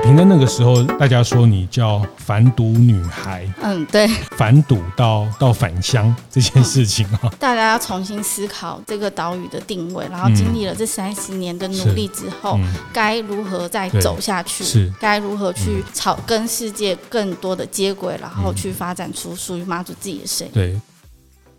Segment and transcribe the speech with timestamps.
[0.00, 14.64] 雅萍的那个时候，大家说你叫反赌女孩，嗯，对，反赌到到返乡这件事情啊、嗯，大家要重新思考这个岛屿的定位，然后经历了这三十年的努力之后，嗯、该如何再走下去？
[14.64, 20.52] 是该如何去朝跟世界更多的接轨，然后去发展出属于妈祖自己的声音。
[20.54, 20.80] 对，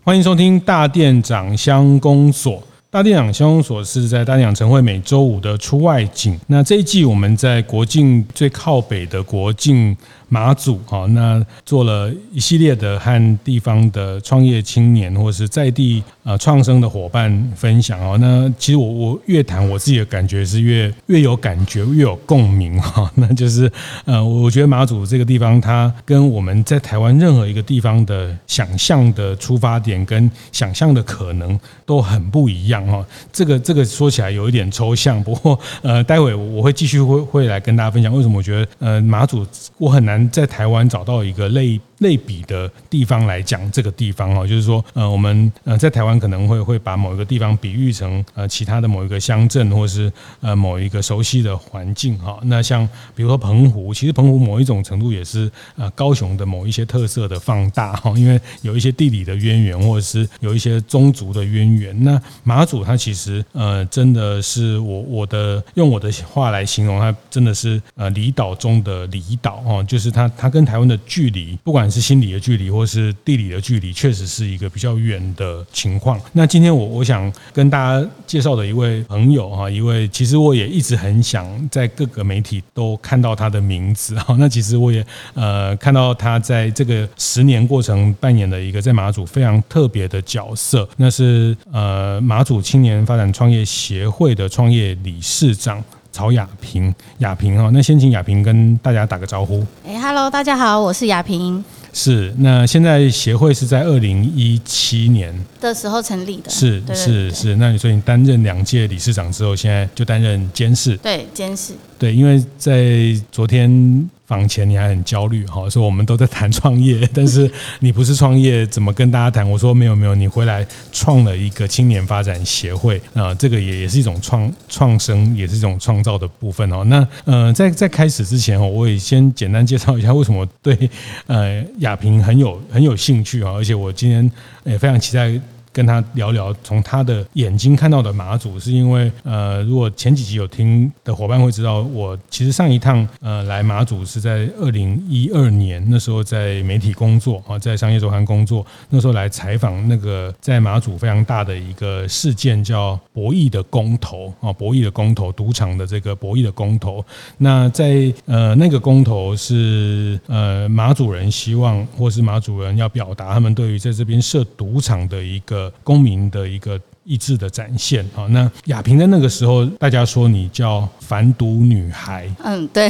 [0.02, 2.60] 欢迎收听大店长乡公所。
[2.92, 6.38] 大店长乡公所是在大店长晨会每周五的出外景。
[6.48, 9.96] 那这一季我们在国境最靠北的国境
[10.28, 18.18] 马祖，好，那做了一系列的和地方的创业青年或是在地呃创生的伙伴分享哦。
[18.20, 23.10] 那其实我我越谈我自己的感觉是越越有感觉越有共鸣哈。
[23.16, 23.72] 那就是
[24.04, 32.81] 呃，我觉得马祖这个地方它跟我们在台湾任何一个地方的想象的出发点跟想象的可能都很不一样。
[32.88, 39.46] 哦，这个这个说起来有一点抽象，不过呃，待会我会继续会会来跟大家分享为什么我觉得呃马祖
[39.78, 41.80] 我很难在台湾找到一个类。
[42.02, 52.38] 类比的地方来讲，这个地方哦，就是说，呃，我们呃在台湾可能会会把某一个地方比喻成呃其他的某一个乡镇，或是呃某一个熟悉的环境哈。
[52.42, 62.02] 那像比如说澎湖，其实澎湖某一种程度也是呃高雄的某一些特色的放大哈，因为有一些地理的渊源，或者是有一些宗族的渊源。
[62.02, 71.91] 那马祖它其实呃真的是我我的用我的话来形容，它真的是呃离岛中的离岛哈，就是它它跟台湾的距离不管。
[71.92, 76.18] 是心理的距离，或是地理的距离，确实是一个比较远的情况。
[76.32, 84.34] 那今天我我想跟大家介绍的一位朋友哈，一位其实我也一直很想在各个媒体都看到他的名字哈。
[84.40, 95.84] 那其实我也呃看到他在这个十年过程扮演的一个在马祖非常特别的角色，那是呃马祖青年发展创业协会的创业理事长。
[96.14, 99.66] 曹雅萍，雅萍哈，那先请雅萍跟大家打个招呼。
[99.82, 101.64] 哎，Hello，大家好，我是雅萍。
[101.92, 106.50] 是，那现在协会是在二零一七年的时候成立的。
[106.50, 110.96] 是是是，那你说你担任两届理事长之后，现在就担任监事。
[110.96, 111.74] 对，监事。
[111.98, 114.10] 对，因为在昨天。
[114.32, 117.50] 房前你还很焦虑哈，说我们都在谈创业， 但是
[117.80, 119.46] 你不是创业，怎么跟大家谈？
[119.50, 126.82] 我说没有没有，你回来创了一个青年发展协会啊，这个也也是一种创创生，也是一种创造的部分哦。
[126.84, 130.88] 那呃，在在开始之前哦，我也先简单介绍一下为什么对
[131.26, 134.32] 呃雅萍很有很有兴趣啊，而且我今天
[134.64, 135.38] 也非常期待。
[135.72, 157.02] 跟他聊聊，从他的眼睛看到的马祖，是因为呃，如果前几集有听的伙伴会知道，我其实上一趟呃来马祖是在二零一二年，那时候在媒体工作啊，在商业周刊工作，那时候来采访那个在马祖非常大的一个事件，叫博弈的公投啊，博弈的公投，赌场的这个博弈的公投。
[157.38, 165.61] 那在呃那个公投是呃马祖人希望，或是马祖人要表达他们对于在这边设赌场的一个。
[165.82, 168.04] 公民的一个意志的展现。
[168.14, 172.28] 好，那雅萍在那个时候，大家说你叫反毒女孩。
[172.44, 172.88] 嗯，对。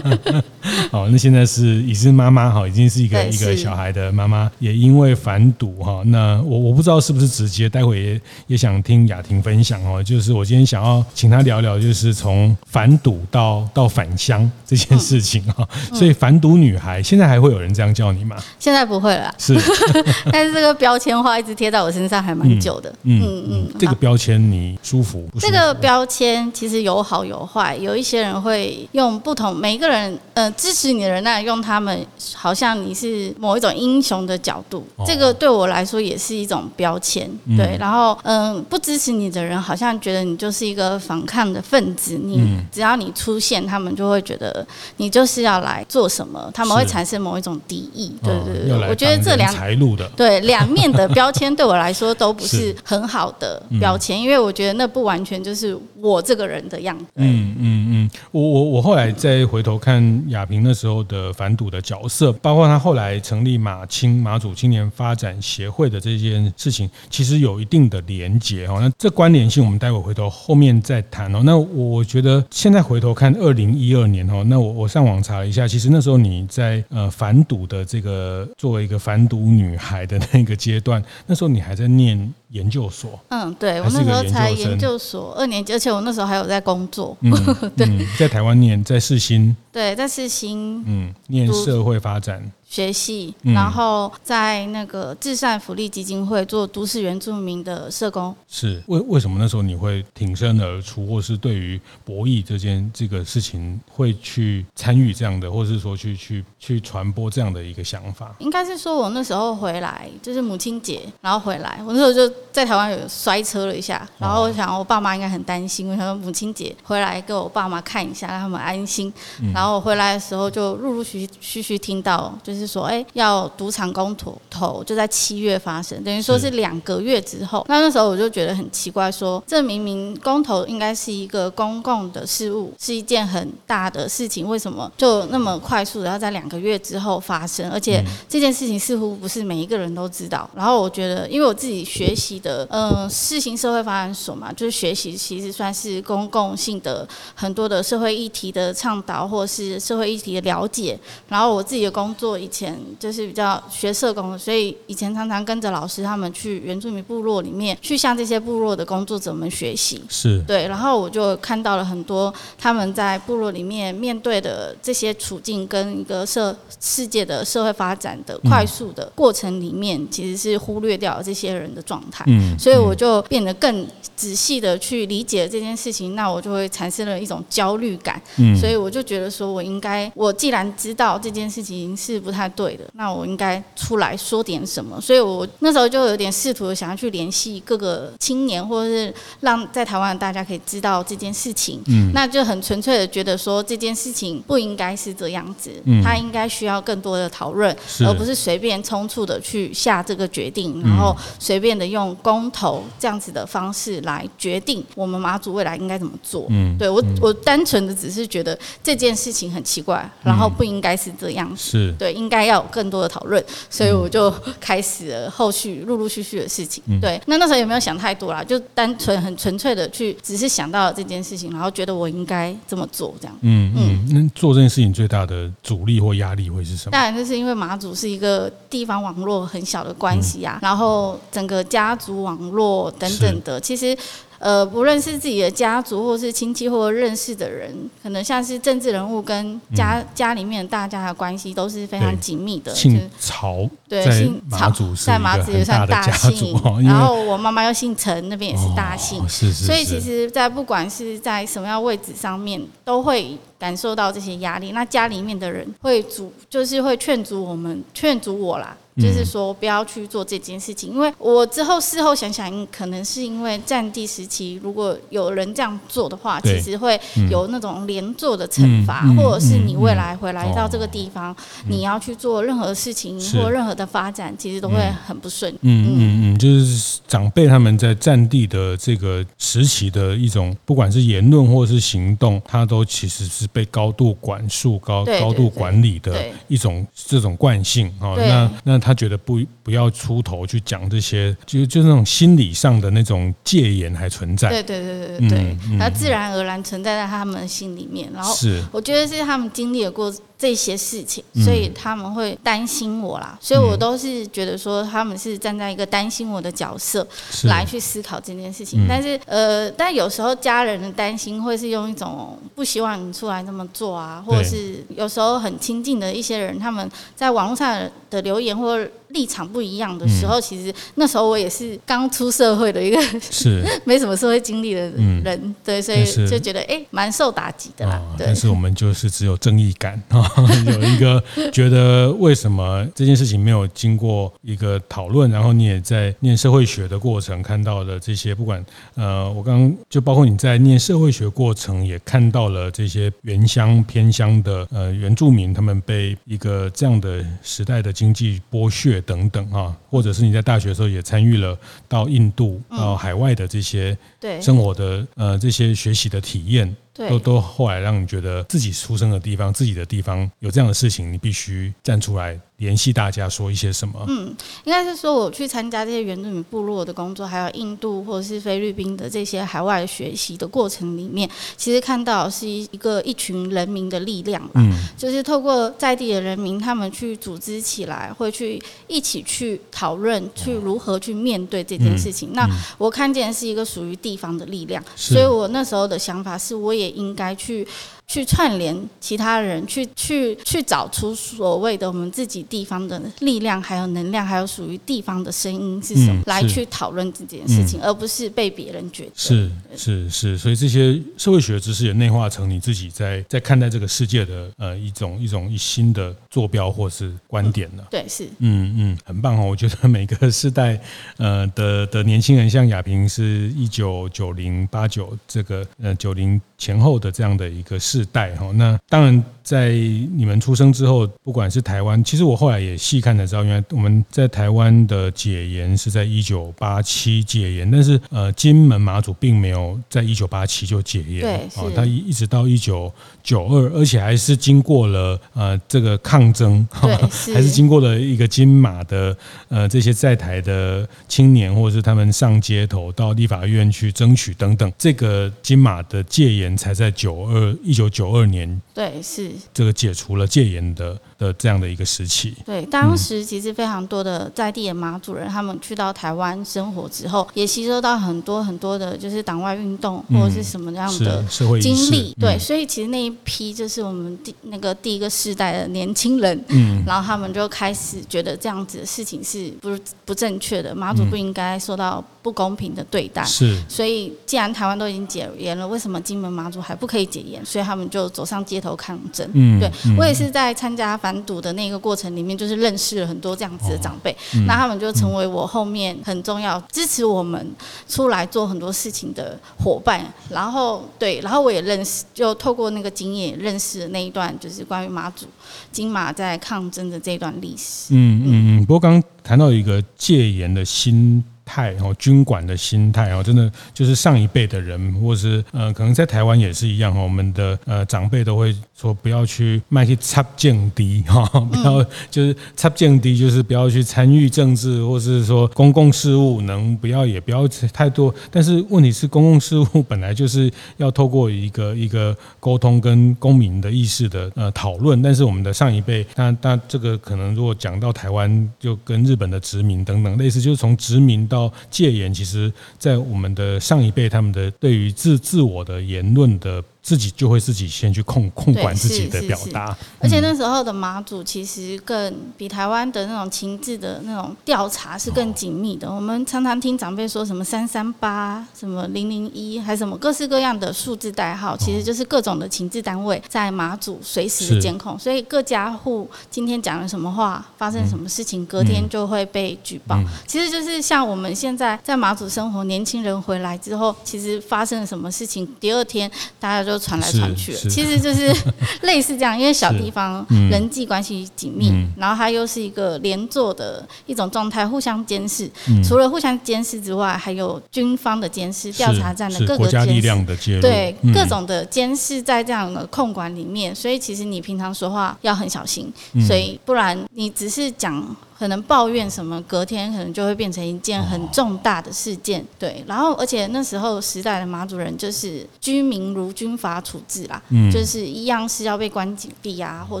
[0.90, 6.02] 好，那现在是已是妈妈哈，已经是一个一个小孩的妈妈，也因为反赌哈。
[6.06, 10.02] 那我我不知道是不是直接，待会也也想听雅婷分享哦。
[10.02, 15.68] 就是我今天想要请她聊聊，就是从反赌到到返乡这件事情哈。
[15.92, 18.36] 所以反赌女孩，现在还会有人这样叫你吗？
[18.58, 19.34] 现在不会了。
[19.38, 19.58] 是，
[20.30, 22.94] 但是这个标签化一直贴在我身上还蛮久的。
[23.02, 23.20] 嗯。
[23.22, 25.26] 嗯嗯嗯，这个标签你舒服？
[25.40, 32.04] 这个标签其实有好有坏，有一些人会用不同，每一个人，呃，支持你的人，那用他们
[32.34, 37.76] 好像你是某一种英雄的角度，这个对我来说也是一种标签，对。
[37.78, 44.66] 然后，嗯，不支持你的人，好像觉得你就是一个反抗的分子，你只要你出现，他们就会觉得
[44.98, 48.88] 你就是要来做什么，他们会产生某一种敌意，对对对。
[48.88, 53.21] 我觉得这两财路的对两面的 标签对我来说都不是很好。
[53.22, 57.04] 好的标签，因为我觉得那不完全就是我这个人的样子。
[57.14, 68.78] 嗯嗯嗯，我我我后来再回头看亚平那时候的反赌的角色，包括他后来成立马青马祖青年发展协会的这件事情，其实有一定的连结哦。
[68.80, 71.42] 那这关联性，我们待会回头后面再谈哦。
[71.44, 82.34] 那我觉得现在回头看二零一二年哦，那我我上网查了一下，其实那时候你在呃反赌的这个作为一个反赌女孩的那个阶段，那时候你还在念。
[82.52, 83.18] 研究所。
[83.28, 87.16] 嗯，对，我那时候才研究所二年级，而且我那时候还有在工作。
[87.20, 87.30] 嗯，
[87.76, 89.54] 对，在台湾念，在世新。
[89.72, 90.82] 对，在世新。
[90.86, 92.50] 嗯，念社会发展。
[92.72, 98.34] 学系，然后在那个至善福利基金会做都市原住民的社工。
[98.48, 108.34] 是为为什么那时候你会挺身而出，或是对于博弈这件这个事情会去参与这样的，或是说去去去传播这样的一个想法？
[108.38, 119.12] 应该是说我那时候回来就是母亲节，然后回来，我那时候就在台湾有摔车了一下，然后我想我爸妈应该很担心，我想说母亲节回来给我爸妈看一下，让他们安心。
[119.52, 122.61] 然后我回来的时候就陆陆续续续听到就是。
[122.66, 124.16] 是说，哎、欸，要赌场公
[124.48, 127.64] 投，就在七月发生，等于说是两个月之后。
[127.68, 137.70] 那那时候我就觉得很奇怪说，说这明明公投应该是一个公共的事物，是一件很大的事情，为什么就那么快速的要在两个月之后发生？
[137.70, 140.48] 而且这件事情似乎不是每一个人都知道。
[140.54, 150.98] 然后我觉得，因为我自己学习的，嗯，世行社会发展所嘛，就是学习其实算是公共性的很多的社会议题的倡导，或是社会议题的了解。
[151.28, 152.38] 然后我自己的工作。
[152.52, 160.02] 以前就是比较学社工，所以以前常常跟着老师他们去原住民部落里面，去向这些部落的工作者们学习。
[160.10, 172.22] 是对，然后我就看到了很多他们在部落里面面对的这些处境，跟一个社世界的社会发展的快速的过程里面，其实是忽略掉这些人的状态。
[172.28, 178.20] 嗯，所以我就变得更仔细的去理解这件事情，那我就会产生了一种焦虑感。
[178.36, 182.41] 嗯，所以我就觉得说，我应该，我既然知道这件事情是不太。
[182.48, 191.80] 对的，那我应该出来说点什么，所以我那时候就有点试图想要去联系各个青年，或者是让在台湾的大家可以知道这件事情。
[191.86, 206.46] 嗯，那就很纯粹的觉得说这件事情不应该是这样子，嗯，他应该需要更多的讨论，而不是随便匆促的去下这个决定，然后随便的用公投这样子的方式来决定我们马祖未来应该怎么做。
[206.50, 211.70] 嗯，对我我单纯的只是觉得这件事情很奇怪，然后不应该是这样子。
[211.70, 212.31] 是对，应。
[212.32, 216.82] 应该要有更多的讨论，所以我就开始了后续陆陆续续的事情。
[216.98, 218.42] 对，那那时候有没有想太多啦？
[218.42, 223.38] 就单纯很纯粹的去，只是想到这件事情，然后觉得我应该这么做，这样。
[223.42, 224.08] 嗯嗯。
[224.14, 226.92] 那做这件事情最大的阻力或压力会是什么？
[226.92, 233.94] 当然，就是因为马祖是一个地方网络很小的关系啊，然后整个家族网络等等的，其实。
[234.42, 237.72] 呃，不论是自己的家族，或是亲戚，或认识的人，
[238.02, 242.74] 可能像是政治人物跟家、嗯、家里面大家的关系都是非常紧密的。
[242.74, 244.68] 姓曹，对，姓曹，
[245.06, 246.60] 在马祖也算大姓。
[246.82, 249.22] 然后我妈妈又姓陈，那边也是大姓。
[249.22, 249.66] 哦、是是是。
[249.66, 254.72] 所以其实，在不管是在什么样位置上面，都会感受到这些压力。
[254.72, 258.76] 那家里面的人会阻，就是会劝阻我们，劝阻我啦。
[259.00, 267.00] 就是说，不要去做这件事情，因为我之后事后想想，可能是因为战地时期，如果有人这样做的话，其实会
[267.30, 271.34] 有那种连坐的惩罚，或者是你未来回来到这个地方，
[271.70, 274.76] 你要去做任何事情或任何的发展，其实都会
[275.06, 275.50] 很不顺。
[275.62, 288.14] 嗯嗯嗯，就是长辈他们在战地的这个时期的一种，不管是言论或是行动，他都其实是被高度管束、高高度管理的一种这种惯性啊。
[288.16, 288.82] 那那。
[288.82, 294.48] 他觉得不不要出头去讲这些，就就那种心理上的那种戒严还存在。
[294.48, 298.10] 对对对对对，它自然而然存在在他们心里面。
[298.12, 300.12] 然后是，我觉得是他们经历了过。
[300.42, 307.06] 这些事情，所以他们会担心我啦，所以我都是觉得说他们是站在一个担心我的角色
[307.44, 308.84] 来去思考这件事情。
[308.88, 328.00] 但是呃，但有时候家人的担心会是用一种不希望你出来这么做啊，或者是有时候很亲近的一些人，他们在网络上的留言或者立场不一样的时候，其实那时候我也是刚出社会的一个是 没什么社会经历的人，对，所以就觉得哎，蛮受打击的啦。
[328.18, 330.30] 但是我们就是只有正义感啊。
[330.66, 338.64] 有一个觉得为什么这件事情没有经过一个讨论，然后你也在念社会学的过程看到了这些，不管
[338.94, 351.56] 呃，我刚刚就包括你在念社会学过程也看到了这些原乡偏乡的呃原住民，他们被一个这样的时代的经济剥削等等啊，或者是你在大学的时候也参与了
[351.88, 353.96] 到印度到海外的这些
[354.40, 356.74] 生活的呃这些学习的体验。
[356.94, 362.38] 对都都后来让你觉得自己出生的地方，自己的地方有这样的事情，你必须站出来。
[362.62, 364.04] 联系大家说一些什么？
[364.06, 382.30] 嗯，应该是说我去参加这些原住民部落的工作，还有印度或者是菲律宾的这些海外学习的过程里面，其实看到是一个一群人民的力量，嗯，就是透过在地的人民，他们去组织起来，会去一起去讨论，去如何去面对这件事情。
[382.30, 387.66] 嗯、那我看见是一个属于地方的力量，所以我那时候的想法是，我也应该去。
[388.06, 400.38] 去串联其他人，去去去找出所谓的我们自己地方的力量，还有能量，还有属于地方的声音是什么，嗯、来去讨论这件事情，嗯、而不是被别人决定是是是。
[400.38, 407.86] 所以这些社会学知识也内化成你自己在在看待这个世界的呃一种一种一新的坐标或是观点了、嗯。
[407.90, 409.46] 对，是嗯嗯，很棒哦。
[409.46, 410.78] 我觉得每个世代
[411.16, 418.02] 呃的的年轻人，像亚平是一九九零八九这个呃九零前后的这样的一个世。
[418.12, 439.16] 代哈，那当然在你们出生之后，不管是台湾，其实我后来也细看才知道，原来我们在台湾的解严是在一九八七解严，但是呃，金门马祖并没有在一九八七就解严，对，哦，它一一直到一九九二，而且还是经过了呃这个抗争， 对，还是经过了一个金马的
[439.48, 451.00] 呃这些在台的青年，或者是他们上街头到立法院去争取等等，这个金马的戒严才在九二一九九二年，对，是这个解除了戒严的。
[451.18, 477.44] 的这样的一个时期，对，当时其实非常多的在地的马祖人，他们去到台湾生活之后，也吸收到很多很多的，就是党外运动或者是什么样的社会经历，对，所以其实那一批就是我们第那个第一个世代的年轻人，嗯，然后他们就开始觉得这样子的事情是不不正确的，马祖不应该受到不公平的对待，是，所以既然台湾都已经解严了，为什么金门马祖还不可以解严？
[477.46, 481.11] 所以他们就走上街头抗争，嗯，对我也是在参加反。
[481.24, 487.46] 读的那个过程里面，就是认识了很多这样子的长辈，哦嗯、那他们就成为我后面很重要支持我们
[487.88, 490.04] 出来做很多事情的伙伴。
[490.30, 495.26] 然后对，然后我也认识，就透过那个经验认识了那一段，就是关于马祖
[495.70, 497.94] 金马在抗争的这段历史。
[497.94, 498.66] 嗯嗯嗯。
[498.66, 501.24] 不过刚刚谈到一个戒严的心。
[501.52, 507.02] 态哦，军管的心态哦，真的就是上一辈的人，或是呃，可能在台湾也是一样哈。
[507.02, 518.14] 我们的呃长辈都会说，不要去卖去插降低哈，不要就是插降低，就是不要去参与政治，或是说公共事务能不要也不要太多。
[518.30, 525.02] 但是问题是，公共事务 本来就是要透过一个一个沟通跟公民的意识的呃讨论。
[525.02, 531.28] 但是我们的上一辈，那那这个可能如果讲到台湾，就跟日本的殖民等等类似，就是从殖民。
[531.32, 536.62] 到戒严，其实，在我们的上一辈，他们的对于自自我的言论的。
[536.82, 545.88] 自己就会自己先去控控管自己的表达，而且那时候的马祖其实更比台湾的那种情志的那种调查是更紧密的。
[545.88, 559.96] 我们常常听长辈说什么三三八、什么零零一，还什么各式各样的数字代号，其实就是各种的情志单位在马祖随时的监控，所以各家户今天讲了什么话，发生什么事情，隔天就会被举报。
[560.26, 566.10] 其实就是像我们现在在马祖生活，年轻人回来之后，其实发生了什么事情，第二天
[566.40, 566.71] 大家就。
[566.72, 568.34] 就传来传去了，其实就是
[568.82, 575.50] 类似这样，因为小地方人际关系紧密，嗯、然后它又是一个连坐的一种状态，互相监视。
[575.68, 580.02] 嗯、除了互相监视之外，还有军方的监视、调查站的各个监
[580.36, 583.74] 视，对、嗯、各种的监视在这样的控管里面。
[583.74, 585.92] 所以其实你平常说话要很小心，
[586.26, 588.16] 所以不然你只是讲。
[588.42, 592.82] 可能抱怨什么，隔天可能就会变成一件很重大的事件，对。
[592.88, 600.00] 然后，而且那时候时代的马主人就是居民如军法处置啦，嗯，就是一样是要被关紧闭啊，或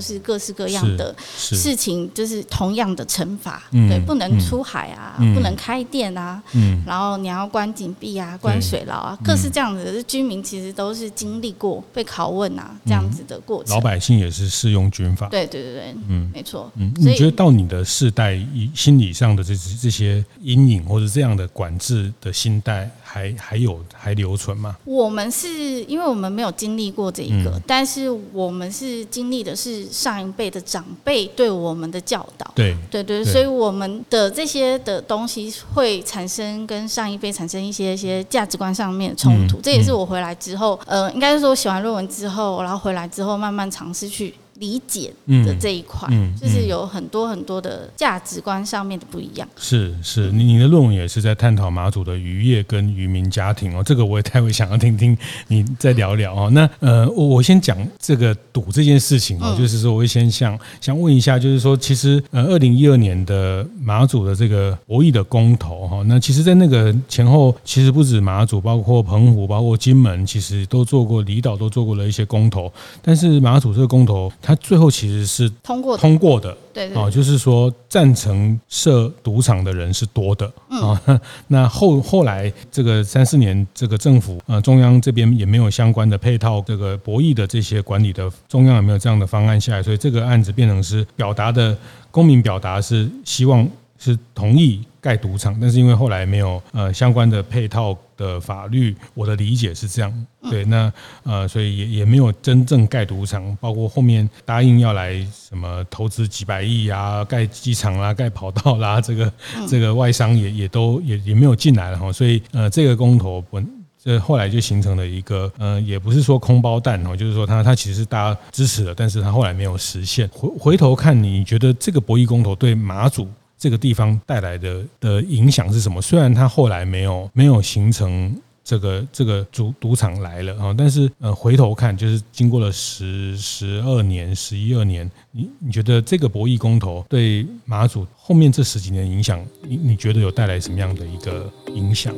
[0.00, 13.72] 是各式各样的事情，就是同样的惩罚，对，不能出海啊，不能开店啊，嗯，然后你要关紧闭啊，关水牢啊，各式这样子的居民其实都是经历过被拷问啊这样子的过程。
[13.72, 16.68] 老百姓也是适用军法，对对对对，嗯，没错。
[16.74, 18.31] 嗯，你觉得到你的世代？
[18.36, 24.76] 以心理上的这这些阴影，或者这样的管制的心态，还还有还留存吗？
[24.84, 32.50] 我们是因为我们没有经历过这一个，嗯、但是我们是经历的是上一辈的长辈对我们的教导。
[32.54, 39.58] 对对对，对所以我们的这些的东西会产生跟上一辈产生一些一些价值观上面的冲突。
[39.58, 44.34] 嗯、这也是我回来之后，呃，应该是说写完论文之后，然后回来之后慢慢尝试去。
[44.62, 45.12] 理解
[45.44, 49.48] 的这一块，嗯嗯、就是有很多很多的价值观上面的不一样。
[49.56, 56.50] 是是，你你的论文也是在探讨马祖的渔业跟渔民家庭哦，这个我也太会想要听听你再聊聊哦。
[56.50, 76.56] 那呃，我我先讲这个赌这件事情哦，就是说我会先想想问一下，就是说其实呃，二零一二年的马祖的这个博弈的公投哈，那其实在那个前后，其实不止马祖，包括澎湖，包括金门，其实都做过离岛都做过了一些公投，但是马祖这个公投，它最后其实是通过通过的。
[76.72, 81.20] 对，对，就是说赞成设赌场的人是多的啊。
[81.48, 91.76] 那后后来这个三四年，这个政府呃中央这边也没有相关的配套，这个博弈的这些管理的中央也没有这样的方案下来，所以这个案子变成是表达的
[92.10, 93.68] 公民表达是希望
[93.98, 94.82] 是同意。
[95.02, 97.92] 盖赌场，但是因为后来没有呃相关的配套
[98.22, 100.92] 的法律，我的理解是这样，对，那
[101.24, 109.32] 呃所以也也没有真正盖赌场，包括后面答应要来什么投资几百亿啊，盖机场啦，盖跑道啦， 这个
[109.66, 113.68] 这个外商也也都也也没有进来了哈，所以呃这个公投本
[114.04, 120.28] 这后来就形成了一个呃也不是说空包弹哦，就是说他他其实是大家支持的，但是他后来没有实现。
[120.32, 123.28] 回回头看你觉得这个博弈公投对马祖
[123.62, 126.02] 这个地方带来的的影响是什么？
[126.02, 142.12] 虽然他后来没有没有形成这个这个赌赌场来了啊，但是呃回头看，就是经过了十十二年、十一二年，你你觉得这个博弈公投对马祖后面这十几年影响，你你觉得有带来什么样的一个影响？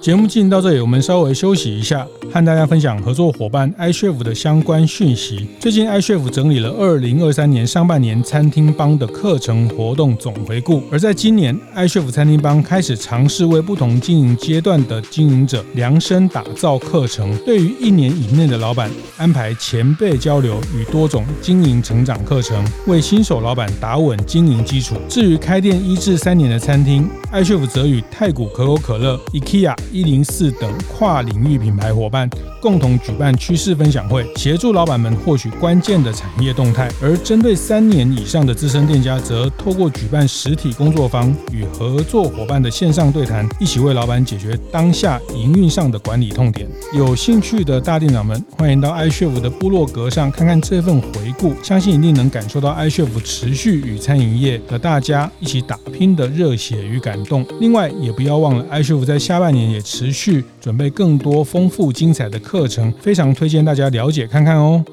[0.00, 5.48] 节目进行到这里，我们稍微休息一下，和大家分享合作伙伴 iCHEF 的相关讯息。
[5.58, 24.94] 最近 iCHEF 整理了二零二三年上半年餐厅帮的课程活动总回顾，而在今年 iCHEF 餐厅帮开始尝试为不同经营阶段的经营者量身打造课程，对于一年以内的老板安排前辈交流与多种经营成长课程，为新手老板打稳经营基础。
[25.08, 29.74] 至于开店一至三年的餐厅，iCHEF 则与太古可口可乐、IKEA。
[29.96, 32.28] 一零四等跨领域品牌伙伴
[32.60, 46.68] 共同举办趋势分享会，协助老板们获取关键的产业动态；而针对三年以上的资深店家，则透过举办实体工作坊与合作伙伴的线上对谈，一起为老板解决当下营运上的管理痛点。
[46.92, 57.46] 有兴趣的大店长们，欢迎到 iCHEF 的部落格上看看这份回顾，相信一定能感受到 iCHEF 持续与餐饮业的大家一起打拼的热血与感动。
[57.60, 59.82] 另外，也不要忘了 iCHEF 在下半年也。
[59.86, 64.84] 持续准备更多丰富精彩的课程，非常推荐大家了解看看哦。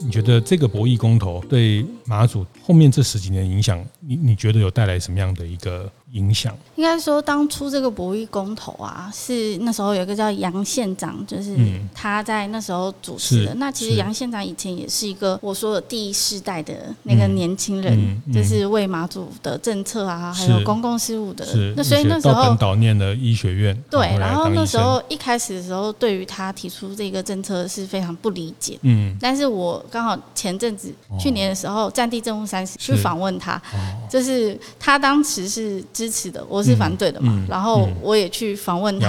[0.00, 5.90] 你觉得这个博弈公投对马祖后面这十几年的影响，你你觉得有带来什么样的一个？
[6.12, 11.54] 影响应该说，当初这个博弈公投啊，是那时候有一个叫杨县长，就是
[11.94, 13.54] 他在那时候主持的。
[13.56, 21.44] 那其实杨县长以前也是一个我说的第一世代的那个年轻人，就是为马祖的政策啊，还有公共事务的。
[21.76, 28.78] 那所以那时候到本岛念的医学院，对，然后那时候一开始的时候，对于他提出这个政策是非常不理解。
[28.80, 33.60] 嗯，但是我刚好前阵子去年的时候，战地政务三十去访问他，
[34.08, 35.84] 就是他当时是。
[35.98, 37.44] 支持的，我是反对的嘛。
[37.48, 39.08] 然后我也去访问他，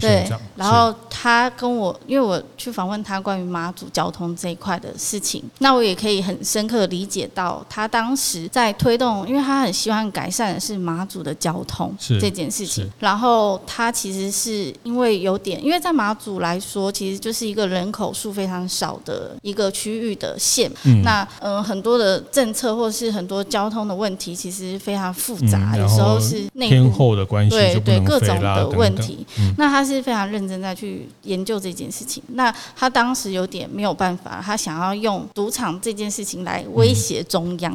[0.00, 12.86] 对，然后他跟我，因为我去访问他关于马祖交通这一块的事情，那我也可以很深刻的理解到他当时在推动，因为他很希望改善的是马祖的交通这件事情。
[12.98, 20.70] 然后他其实是因为有点，因为在马祖来说，其实就是一个人口数非常少的一个区域的县。
[20.84, 26.14] 嗯、那嗯、呃，很多的政策或是很多交通的问题，其实非常复杂，嗯、有时候。
[26.14, 29.26] 都是天后的关系，对对，各种的问题。
[29.56, 32.22] 那他是非常认真在去研究这件事情。
[32.28, 37.74] 那他当时有点没有办法，他想要用赌场这件事情来威胁中央，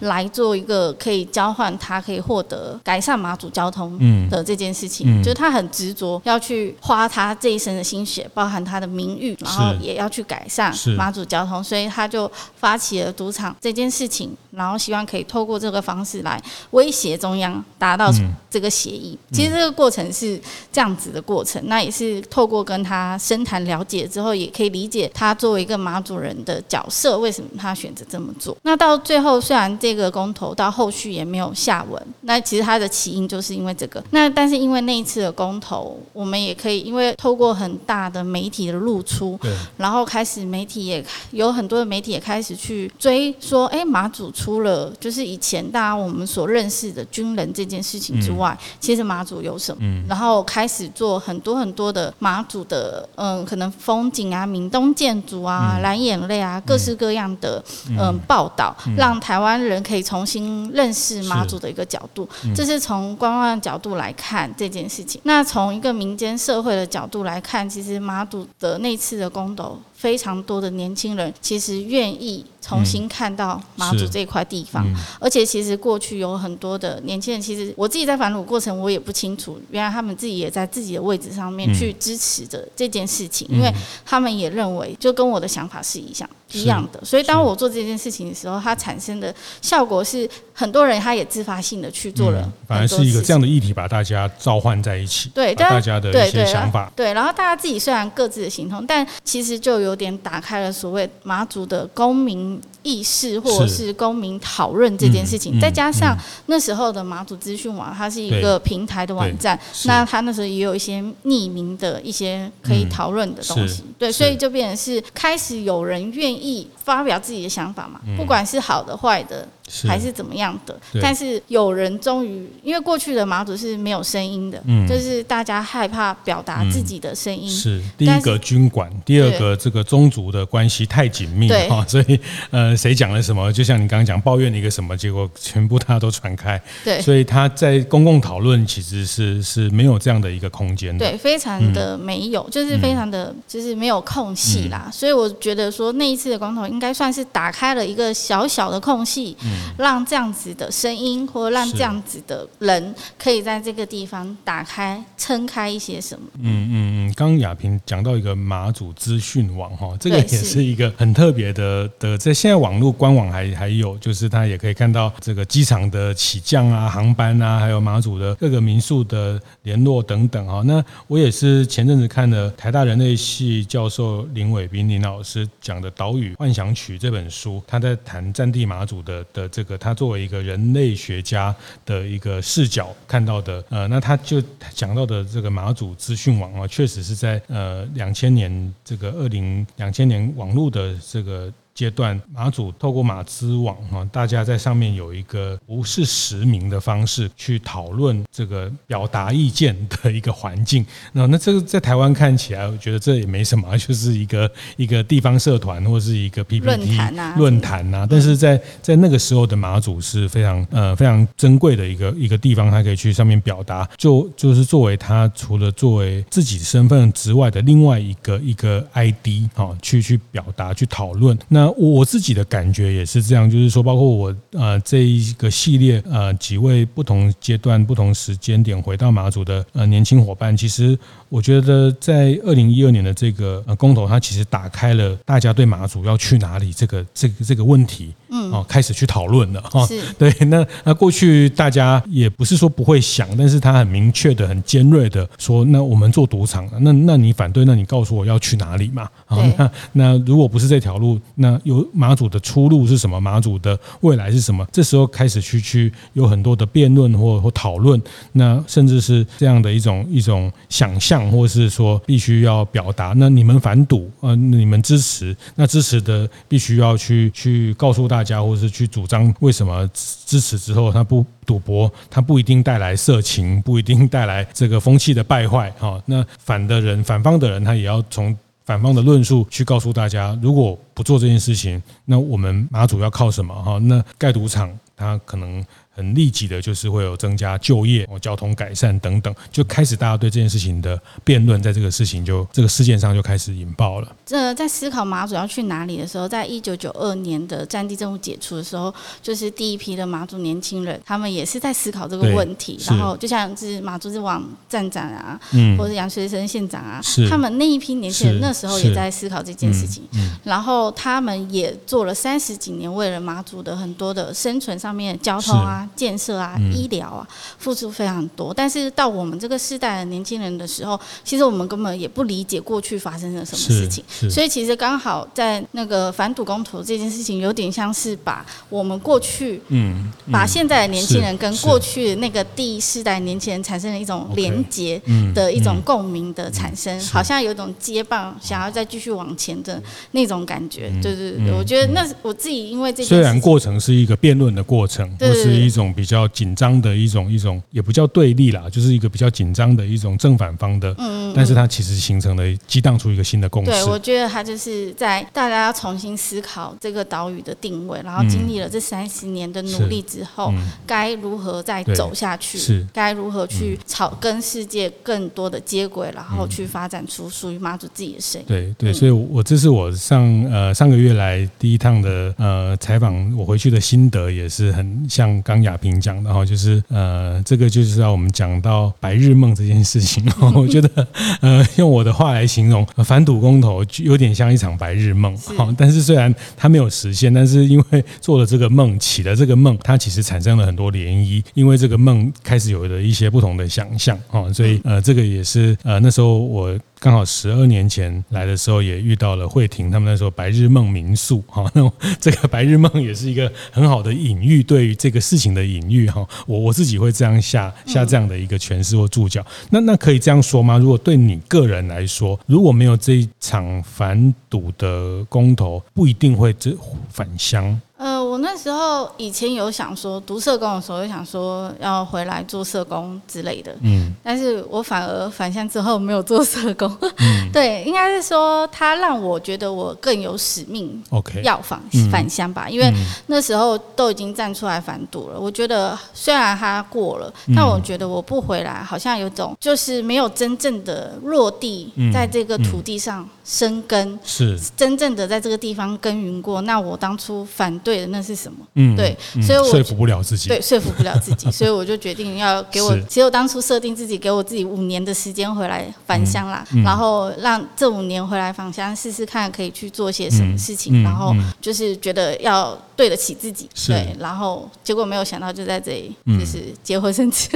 [0.00, 5.22] 来做一个可以交换他可以获得改善马祖交通的这件事情。
[5.22, 17.64] 就是他很执着要去花他这一生的心血，包含他的名誉，然后也要去改善马祖交通，所以他就发起了赌场这件事情，然后希望可以透过这个方式来威胁中央。
[17.78, 18.10] 达到
[18.48, 20.40] 这个协议，其实这个过程是
[20.72, 21.62] 这样子的过程。
[21.66, 28.56] 那也是透过跟他深谈了解之后，也可以理解他作为一个马祖人的角色，为什么他选择这么做。
[28.62, 34.00] 那到最后，虽然这个公投到后续也没有下文，那其实它的起因就是因为这个。
[34.10, 39.36] 那但是因为那一次的公投，我们也可以因为透过很大的媒体的露出，
[39.76, 47.64] 然后开始媒体也有很多的媒体也开始去追说，哎，马祖出了就是以前大家我们所认识的军人这。
[47.64, 49.78] 这件事情之外，嗯、其实马祖有什么？
[49.80, 62.28] 嗯、然后开始做很多很多的马祖的，嗯，可能风景啊、闽东建筑啊、蓝、嗯、眼泪啊，各式各样的嗯，嗯报道，嗯、让台湾人可以重新认识马祖的一个角度。
[62.42, 65.18] 是这是从观望角度来看这件事情。
[65.24, 69.80] 那从一个民间社会的角度来看，其实马祖的那次的公投。
[70.04, 83.72] 非常多的年轻人其实愿意重新看到马祖这块地方，嗯、而且其实过去有很多的年轻人，其实我自己在反鲁过程我也不清楚，原来他们自己也在自己的位置上面去支持着这件事情，嗯、因为
[84.04, 99.93] 他们也认为就跟我的想法是一样一样的，所以当我做这件事情的时候，它产生的效果是很多人他也自发性的去做了，反而是一个这样的议题把大家召唤在一起，对大家的一些想法，对，然后大家自己虽然各自的行动，但其实就有。
[99.94, 105.60] 有点打开了所谓马祖的公民意识，或者是公民讨论这件事情。
[105.60, 113.84] 再加上那时候的马祖资讯网，它是一个平台的网站，那它那时候也有一些匿名的一些可以讨论的东西。
[113.96, 119.48] 对，所以就变成是开始有人愿意发表自己的想法嘛，不管是好的坏的。
[119.88, 120.78] 还是怎么样的？
[121.00, 127.48] 但是有人终于，因为过去的马祖是没有声音的，就是大家害怕表达自己的声音。
[127.48, 132.20] 是第一个军管，第二个这个宗族的关系太紧密哈，所以
[132.50, 136.60] 呃，谁讲了什么，就像你刚刚讲抱怨了一个什么，结果全部大家都传开。
[136.84, 141.10] 对，所以他在公共讨论其实是是没有这样的一个空间的。
[141.10, 144.90] 对，非常的没有，就是非常的就是没有空隙啦。
[144.92, 149.36] 所以我觉得说那一次的公投应该算是打开了一个小小的空隙。
[149.78, 156.26] 让这样子的声音，或者让这样子的人，可以在这个地方打开、撑开一些什么？
[156.40, 157.14] 嗯嗯嗯。
[157.14, 170.62] 刚刚雅萍讲到一个马祖资讯网哈，这个也是一个很特别的的，在现在网络官网还还有，就是他也可以看到这个机场的起降啊、航班啊，还有马祖的各个民宿的联络等等哈。
[170.64, 179.76] 那我也是前阵子看了台大人类系教授林伟斌林老师讲的《岛屿幻想曲》这本书，他在谈战地马祖的的这个。
[179.76, 181.52] 他作为一个人类学家
[181.84, 184.40] 的一个视角看到的，呃，那他就
[184.72, 191.52] 讲到的这个马祖资讯网啊，确实是在呃两千年这个二零两千年网络的这个。
[191.74, 200.86] 阶段，马祖透过马资网哈，大家在上面有一个不是实名的方式去讨论这个表达意见的一个环境。
[201.12, 208.06] 那那这个在台湾看起来，我觉得这也没什么， 就是一个一个地方社团或是一个 PPT 论坛啊，论坛啊。
[208.08, 221.63] 但是在在那个时候的马祖是非常呃非常珍贵的一个一个地方，他可以去上面表达，就就是作为他除了作为自己身份之外的另外一个一个 ID 哈，去去表达去讨论那。
[221.64, 230.98] 那我自己的感觉也是这样，就是说，包括我呃这一个系列呃几位不同阶段、不同时间点回到马祖的呃年轻伙伴，其实
[231.30, 238.12] 我觉得在二零一二年的这个呃公投，它其实打开了大家对马祖要去哪里这个 这个这个问题。
[238.28, 239.86] 嗯，哦，开始去讨论了哈。
[239.86, 249.08] 是，对，那那过去大家也不是说不会想，但是他很明确的、很尖锐的说，那我们做赌场，那那你反对，那你告诉我要去哪里嘛？
[249.26, 253.20] 啊，那那如果不是这条路，那有马祖的出路是什么？
[253.20, 254.66] 马祖的未来是什么？
[254.72, 268.24] 这时候开始去去有很多的辩论或或讨论，那甚至是这样的一种一种想象，或是说必须要表达，那你们反赌啊，你们支持，那支持的必须要去去告诉大家。
[268.24, 275.70] 家或是去主张为什么支持之后他不赌博，他不一定带来色情，不一定带来这个风气的败坏。
[275.78, 278.34] 哈，那反的人、反方的人，他也要从
[278.64, 283.54] 反方的论述去告诉大家，如果不做这件事情，那我们马主要靠什么？
[283.62, 285.64] 哈，那盖赌场，他可能。
[285.94, 294.16] 很立即的，就是会有增加就业、交通改善等等，就开始大家对这件事情的辩论，在这个事情就这个事件上就开始引爆了。
[294.26, 302.78] 这在思考马祖要去哪里的时候，在一九九二年的战地政务解除的时候，就是第一批的马祖年轻人，他们也是在思考这个问题。
[302.86, 310.02] 然后就像是马祖之王站长啊，嗯，或者杨学生县长啊，他们那一批年轻人那时候也在思考这件事情。
[310.14, 315.83] 嗯，然后他们也做了三十几年，为了马祖的很多的生存上面交通啊。
[315.94, 317.26] 建设啊，医疗啊，
[317.58, 318.52] 付出非常多。
[318.54, 324.02] 但是到我们这个世代的年轻人的时候，其实我们根本也不理解过去发生了什么事情。
[324.30, 335.00] 所以其实刚好在那个反赌公投这件事情，有点像是把我们过去，嗯，把现在的年轻人跟过去那个第一世代年轻人产生了一种连结
[335.34, 340.90] 的一种共鸣的产生，好像有一种接棒，想要再继续往前的那种感觉。
[341.02, 345.73] 对对对，我觉得那我自己因为这虽然过程是一个辩论的过程，不是一。
[345.74, 350.94] 种比较紧张的一种一种，也不叫对立啦，就是一个比较紧张的一种正反方的。
[350.98, 353.70] 嗯，嗯，但是它其实形成了激荡出一个新的共识。
[353.70, 362.58] 对，我觉得它就是在大家要重新思考这个岛屿的定位，然后经历了这三十年的努力之后，嗯、该如何再走下去？
[362.58, 368.46] 是该如何去朝跟世界更多的接轨，然后去发展出属于妈祖自己的声音。
[368.46, 380.24] 对对，所以我这是我上呃上个月来第一趟的呃采访，我回去的心得也是很像刚雅萍讲的哈，就是呃这个就是要我们讲到白日梦这件事情，
[380.54, 381.08] 我觉得
[381.40, 385.74] 呃用我的话来形容，反赌公投就有点像一场白日梦哈。
[385.76, 396.78] 但是虽然它没有实现，但是因为做了这个梦，起了这个梦，它其实产生了很多涟漪，因为这个梦开始有了一些不同的想象哈，所以呃这个也是呃那时候我。
[397.04, 406.26] 刚好十二年前来的时候，也遇到了慧婷他们那时候白日梦民宿哈， 那这个白日梦也是一个很好的隐喻，对于这个事情的隐喻哈。
[406.46, 409.44] 我我自己会这样下下这样的一个诠释或注脚。
[409.68, 410.78] 那那可以这样说吗？
[410.78, 416.74] 如果对你个人来说，如果没有这一场反赌的公投，不一定会这
[417.10, 417.78] 返乡。
[417.96, 423.72] 呃，我那时候以前有想说读社工的时候，有想说要回来做社工之类的。
[423.82, 426.90] 嗯，但是我反而返乡之后没有做社工。
[427.18, 431.00] 嗯， 对，应该是说他让我觉得我更有使命。
[431.10, 431.80] OK，要返
[432.10, 432.92] 返乡吧，因为
[433.28, 435.38] 那时候都已经站出来反赌了。
[435.38, 446.60] 我觉得虽然他过了，但我觉得我不回来，好像有种就是没有真正的落地在这个土地上生根，是真正的在这个地方耕耘过。
[446.62, 447.80] 那我当初反。
[447.84, 448.58] 对的，那是什么？
[448.74, 467.48] 嗯，对，所以我说服不了自己，对，说服不了自己， 所以我就决定要给我，其实我当初设定自己给我自己五年的时间回来返乡啦，然后让这五年回来返乡试试看可以去做些什么事情，然后就是觉得要对得起自己，对，然后结果没有想到就在这里，就是结婚生子，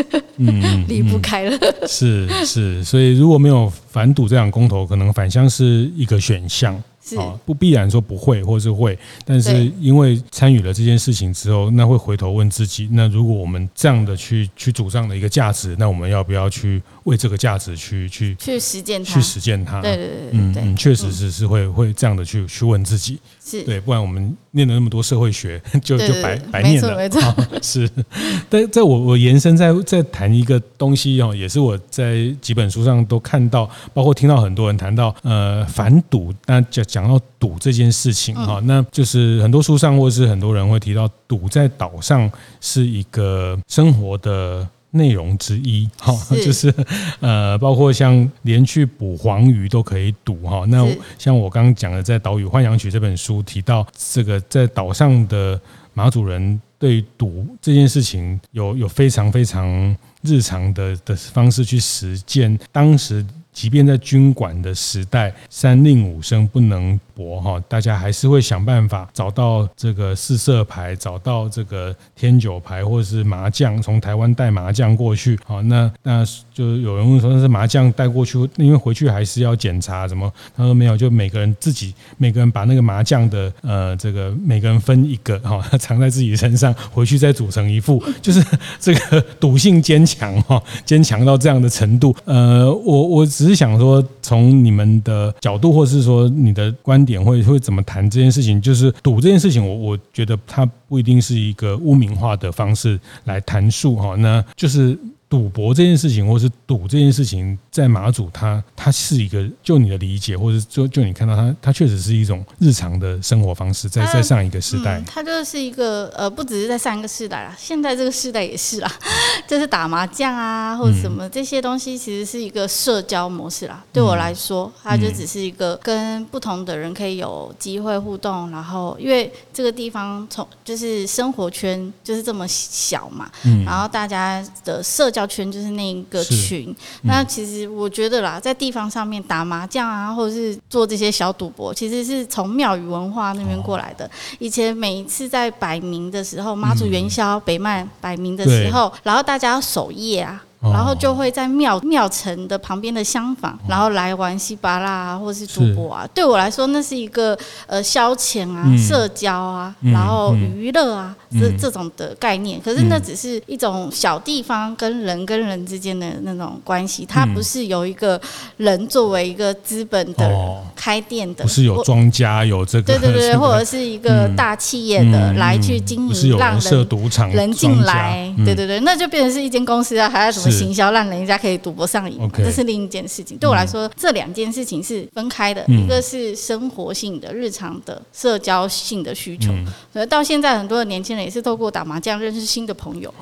[0.87, 6.81] 离不开了，是是，所以如果没有反赌这场公投，可能返乡是一个选项。
[7.17, 19.15] 啊，不必然说不会，或是会，但是因为参与了这件事情之后，那会回头问自己：那如果我们这样的去去主张的一个价值，那我们要不要去为这个价值去去去实践它？
[19.15, 19.81] 去实践它？
[19.81, 23.19] 对对对，嗯嗯，确实是是会会这样的去去问自己。
[23.45, 27.09] 是对，不然我们念了那么多社会学， 就就白白念了。
[27.63, 27.89] 是。
[28.51, 44.67] 但在我我延伸再再谈一个东西哦，也是我在几本书上都看到，包括听到很多人谈到呃反赌，那讲讲到赌这件事情哈，那就是很多书上或是很多人会提到赌在岛上是一个生活的。
[44.91, 46.73] 内容之一，哈，就是
[47.21, 50.65] 呃，包括像连去捕黄鱼都可以赌哈。
[50.69, 50.87] 那
[51.19, 55.61] 像我刚刚讲的，在《岛屿幻想曲》这本书提到，这个在岛上的
[55.95, 62.59] 马主人对赌这件事情有有非常非常日常的的方式去实践。
[62.73, 66.99] 当时，即便在军管的时代，三令五申不能。
[67.41, 75.39] 哈，大家还是会想办法找到这个四色牌，找到这个天九牌，或者是麻将，从台湾带麻将过去。
[75.45, 80.33] 好，那那就有人问说，那是麻将带过去，因为回去还是要检查什么？
[80.57, 88.45] 他说没有，就每个人自己，每个人把那个麻将的呃，这个每个人分一个哈，藏在自己身上，回去再组成一副， 就是
[88.79, 92.15] 这个赌性坚强哈，坚强到这样的程度。
[92.25, 97.08] 呃，我我只是想说，从你们的角度，或是说你的观。
[97.09, 98.61] 点会会怎么谈这件事情？
[98.61, 104.97] 就是赌这件事情，我我觉得它不一定是一个污名化的方式来谈述哈，那就是。
[105.29, 118.91] 赌博这件事情，或是赌这件事情，在马祖，它它是一个，就你的理解，或者就就你看到它，它确实是一种日常的生活方式，在在上一个时代，它就是一个呃，不只是在上一个时代啦，现在这个时代也是啦，
[119.47, 123.85] 就是打麻将啊，或者什么这些东西，其实是一个社交模式啦。
[123.93, 133.31] 对我来说，它就只是一个跟不同的人可以有机会互动，然后因为这个地方从就是生活圈就是这么小嘛，
[133.67, 135.18] 然后大家的社交。
[135.19, 136.71] 小圈就是那一个群，
[137.03, 144.05] 嗯、那其实我觉得啦，在地方上面打麻将啊，或者是做这些小赌博，其实是从庙宇文化那边过来的。
[144.07, 150.45] 哦、以前每一次在摆明的时候，妈祖元宵、嗯、北曼摆明的时候，然后大家要守夜啊。
[150.61, 156.05] 然后就会在庙庙城的旁边的厢房，然后来玩西巴拉啊，或是赌博啊。
[156.13, 162.61] 对我来说，那是一个呃消遣啊、社交啊，然后娱乐啊，这这种的概念。
[162.61, 168.21] 可是那只是一种小地方跟人跟人之间的那种关系，它不是有一个
[168.57, 170.29] 人作为一个资本的
[170.75, 180.48] 开店的，不是有庄家有这个，对对对， 或者是一个大企业的来去经营，让人设赌场人进来，对对对，那就变成是一间公司啊，还要什么？
[180.51, 183.37] 行销让人家可以赌博上瘾，这是另一件事情。
[183.39, 189.53] 对我来说，这两件事情是分开的，一个是生活性的、日常的、社交性的需求。
[189.93, 193.13] 所以到现在，很多的年轻人也是透过打麻将认识新的朋友。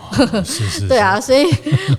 [0.44, 0.88] 是 是。
[0.88, 1.44] 对啊，所以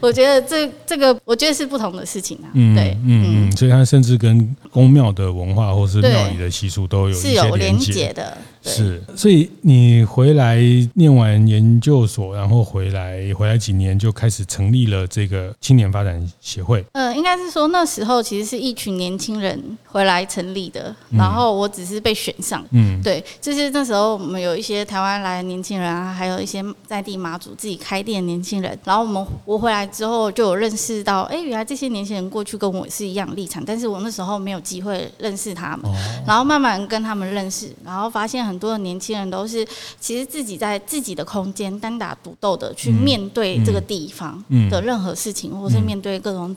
[0.01, 2.47] 我觉得这这个，我觉得是不同的事情啊。
[2.53, 8.37] 对，嗯嗯，所以它甚至跟宫庙的文化或是庙里的习俗都有是有连结的。
[8.61, 10.59] 是，所以你回来
[10.93, 16.85] 念完研究所，然后回来回来几年就开始成立了这个青年发展协会。
[16.91, 22.63] 呃，应该是说那时候其实是一群年轻人回来成立的，然后我只是被选上。
[22.71, 28.77] 嗯，对，就是那时候我们有一些台湾来的年轻人啊，还有一些在地马祖自己开店的年轻人。
[28.83, 35.89] 然后我们我回来之后就有认识到，哎，原来这些年轻人过去跟我是一样立场，但是我那时候没有机会认识他们，
[36.27, 38.57] 然后慢慢跟他们认识，然后发现很。
[38.57, 39.63] 很多的年轻人都是
[39.99, 46.55] 其实自己在自己的空间单打独斗的去面对这个地方的任何事情，或是面对各种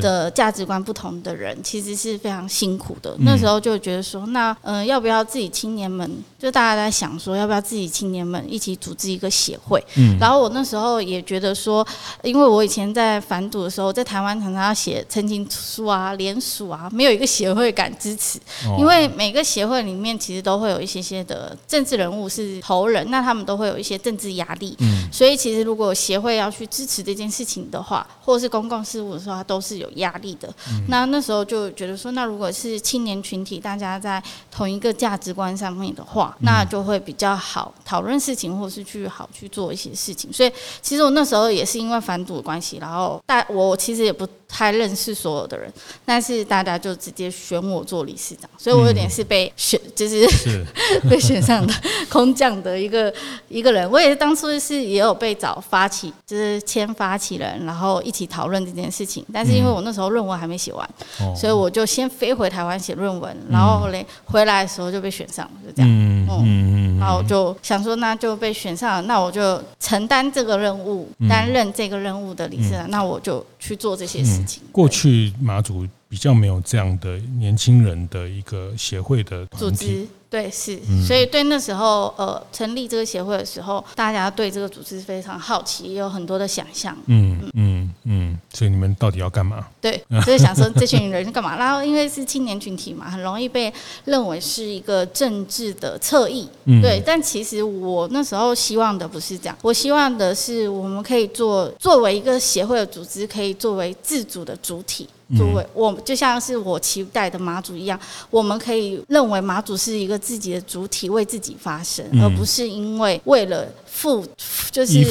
[0.00, 3.14] 的价值观不同的人，其实是非常辛苦的。
[3.20, 9.84] 那时候就觉得说，那嗯、呃，要不要自己青年们，就大家在想说，要不要自己青年们一起组织一个协会？
[9.96, 11.86] 嗯然后我那时候也觉得说，
[12.22, 18.38] 因为我以前在反赌的时候，在台湾常常要写陈情书啊、联署啊，没有一个协会敢支持，
[18.78, 21.26] 因为每个协会里面其实都会有一些些。
[21.26, 30.48] 的政治人物是头人，那他们都会有一些政治压力，嗯，所以其实如果协会要去支持这件事情的话，或者是公共事务的时候，他都是有压力的。
[30.70, 40.32] 嗯、那那时候就觉得说，那如果是青年群体，大家在同一个价值观上面的话，那就会比较好讨论事情，或是去好去做一些事情。
[40.32, 45.72] 所以其实我那时候也是因为反赌的关系，然后大我其实也不太认识所有的人，
[46.04, 50.64] 但是大家就直接选我做理事长，所以我有点是被选，就是，是
[51.10, 51.74] 被选上的
[52.08, 53.12] 空降的一个
[53.48, 53.90] 一个人。
[53.90, 59.22] 我也是当初是也有被找发起，就是签发起人，然后一起讨论这件事情。
[59.32, 60.88] 但是因为我那时候论文还没写完，
[61.36, 65.90] 所以我就先飞回台湾写论文，然后嘞回来的时候就被选上了，就这样。
[65.90, 74.62] 嗯嗯嗯，然后我就想说，那就被选上了，那我就承担这个任务，担任这个任务的理事长，那我就去做这些事情。
[74.72, 80.06] 过去马祖比较没有这样的年轻人的一个协会的组织。
[80.36, 86.94] 对，是，所以对那时候呃成立这个协会的时候，大家对这个组织非常好奇，也有很多的想象。
[87.06, 89.66] 嗯嗯嗯，所以你们到底要干嘛？
[89.80, 91.56] 对，就是想说这群人是干嘛？
[91.56, 93.72] 然后因为是青年群体嘛，很容易被
[94.04, 96.46] 认为是一个政治的侧翼。
[96.66, 105.08] 嗯，对，但其实我那时候希望的不是这样，我希望的是我们可以做作为一个协会的组织，可以作为自主的主体。
[105.36, 107.98] 作为我就像是我期待的马祖一样，
[108.30, 114.24] 我们可以认为马祖是一个自己的主体，为自己发声，而不是因为为了附
[114.70, 115.04] 就是依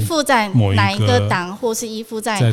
[0.00, 2.50] 附在哪一个党，或是依附在哪